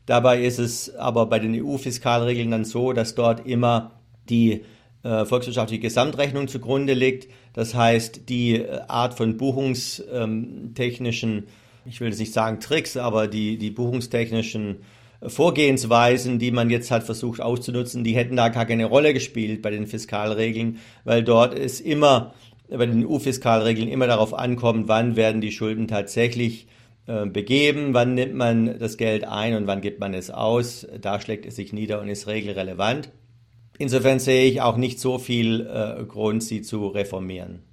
Dabei 0.05 0.43
ist 0.43 0.59
es 0.59 0.93
aber 0.95 1.25
bei 1.25 1.39
den 1.39 1.55
EU-Fiskalregeln 1.55 2.51
dann 2.51 2.65
so, 2.65 2.93
dass 2.93 3.15
dort 3.15 3.47
immer 3.47 3.91
die 4.29 4.63
volkswirtschaftliche 5.03 5.81
Gesamtrechnung 5.81 6.47
zugrunde 6.47 6.93
liegt. 6.93 7.27
Das 7.53 7.75
heißt, 7.75 8.29
die 8.29 8.55
äh, 8.55 8.81
Art 8.87 9.15
von 9.15 9.37
buchungstechnischen, 9.37 11.37
ähm, 11.37 11.43
ich 11.85 11.99
will 11.99 12.09
jetzt 12.09 12.19
nicht 12.19 12.33
sagen 12.33 12.59
Tricks, 12.59 12.97
aber 12.97 13.27
die, 13.27 13.57
die 13.57 13.71
buchungstechnischen 13.71 14.77
Vorgehensweisen, 15.25 16.39
die 16.39 16.51
man 16.51 16.71
jetzt 16.71 16.89
halt 16.89 17.03
versucht 17.03 17.41
auszunutzen, 17.41 18.03
die 18.03 18.15
hätten 18.15 18.35
da 18.35 18.49
gar 18.49 18.65
keine 18.65 18.85
Rolle 18.85 19.13
gespielt 19.13 19.61
bei 19.61 19.69
den 19.69 19.85
Fiskalregeln, 19.85 20.79
weil 21.03 21.23
dort 21.23 21.53
ist 21.53 21.79
immer, 21.79 22.33
bei 22.69 22.85
den 22.85 23.05
EU-Fiskalregeln 23.05 23.87
immer 23.87 24.07
darauf 24.07 24.33
ankommt, 24.33 24.87
wann 24.87 25.15
werden 25.15 25.41
die 25.41 25.51
Schulden 25.51 25.87
tatsächlich 25.87 26.67
äh, 27.05 27.25
begeben, 27.25 27.93
wann 27.93 28.15
nimmt 28.15 28.33
man 28.33 28.79
das 28.79 28.97
Geld 28.97 29.23
ein 29.23 29.55
und 29.55 29.67
wann 29.67 29.81
gibt 29.81 29.99
man 29.99 30.13
es 30.13 30.31
aus. 30.31 30.87
Da 30.99 31.21
schlägt 31.21 31.45
es 31.45 31.55
sich 31.55 31.71
nieder 31.71 32.01
und 32.01 32.09
ist 32.09 32.27
regelrelevant. 32.27 33.11
Insofern 33.81 34.19
sehe 34.19 34.45
ich 34.45 34.61
auch 34.61 34.77
nicht 34.77 34.99
so 34.99 35.17
viel 35.17 35.61
äh, 35.61 36.03
Grund, 36.03 36.43
sie 36.43 36.61
zu 36.61 36.85
reformieren. 36.85 37.63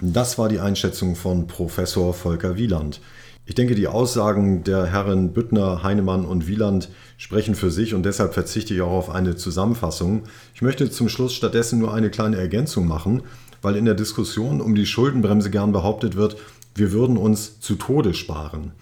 Das 0.00 0.38
war 0.38 0.48
die 0.48 0.60
Einschätzung 0.60 1.16
von 1.16 1.48
Professor 1.48 2.14
Volker 2.14 2.56
Wieland. 2.56 3.00
Ich 3.44 3.56
denke, 3.56 3.74
die 3.74 3.88
Aussagen 3.88 4.62
der 4.62 4.86
Herren 4.86 5.32
Büttner, 5.32 5.82
Heinemann 5.82 6.24
und 6.24 6.46
Wieland 6.46 6.90
sprechen 7.16 7.56
für 7.56 7.72
sich 7.72 7.92
und 7.92 8.04
deshalb 8.04 8.34
verzichte 8.34 8.72
ich 8.72 8.82
auch 8.82 8.92
auf 8.92 9.10
eine 9.10 9.34
Zusammenfassung. 9.34 10.22
Ich 10.54 10.62
möchte 10.62 10.88
zum 10.92 11.08
Schluss 11.08 11.34
stattdessen 11.34 11.80
nur 11.80 11.92
eine 11.92 12.10
kleine 12.10 12.36
Ergänzung 12.36 12.86
machen, 12.86 13.22
weil 13.62 13.74
in 13.74 13.86
der 13.86 13.94
Diskussion 13.94 14.60
um 14.60 14.76
die 14.76 14.86
Schuldenbremse 14.86 15.50
gern 15.50 15.72
behauptet 15.72 16.14
wird, 16.14 16.36
wir 16.76 16.92
würden 16.92 17.16
uns 17.16 17.58
zu 17.58 17.74
Tode 17.74 18.14
sparen. 18.14 18.74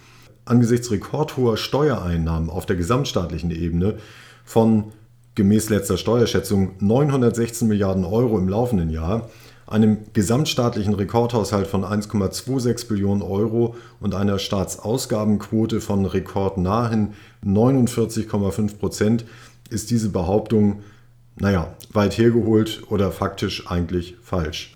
Angesichts 0.45 0.91
rekordhoher 0.91 1.57
Steuereinnahmen 1.57 2.51
auf 2.51 2.67
der 2.67 2.77
gesamtstaatlichen 2.77 3.51
Ebene 3.51 3.95
von 4.45 4.93
gemäß 5.39 5.71
letzter 5.71 5.97
Steuerschätzung 5.97 6.73
916 6.81 7.69
Milliarden 7.69 8.05
Euro 8.05 8.37
im 8.39 8.49
laufenden 8.49 8.91
Jahr, 8.91 9.31
einem 9.69 9.99
gesamtstaatlichen 10.13 10.95
Rekordhaushalt 10.95 11.69
von 11.69 11.85
1,26 11.85 12.89
Billionen 12.89 13.23
Euro 13.23 13.77
und 14.01 14.17
einer 14.17 14.41
Staatsausgabenquote 14.41 15.81
von 15.81 16.07
rekordnahen 16.07 17.15
49,5 17.47 18.79
Prozent 18.79 19.25
ist 19.71 19.93
diese 19.93 20.09
Behauptung, 20.09 20.81
naja, 21.37 21.73
weit 21.93 22.19
hergeholt 22.19 22.83
oder 22.91 23.13
faktisch 23.13 23.71
eigentlich 23.71 24.17
falsch. 24.21 24.75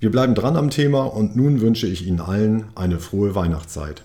Wir 0.00 0.10
bleiben 0.10 0.34
dran 0.34 0.56
am 0.56 0.70
Thema 0.70 1.04
und 1.04 1.36
nun 1.36 1.60
wünsche 1.60 1.86
ich 1.86 2.04
Ihnen 2.08 2.20
allen 2.20 2.64
eine 2.74 2.98
frohe 2.98 3.36
Weihnachtszeit. 3.36 4.02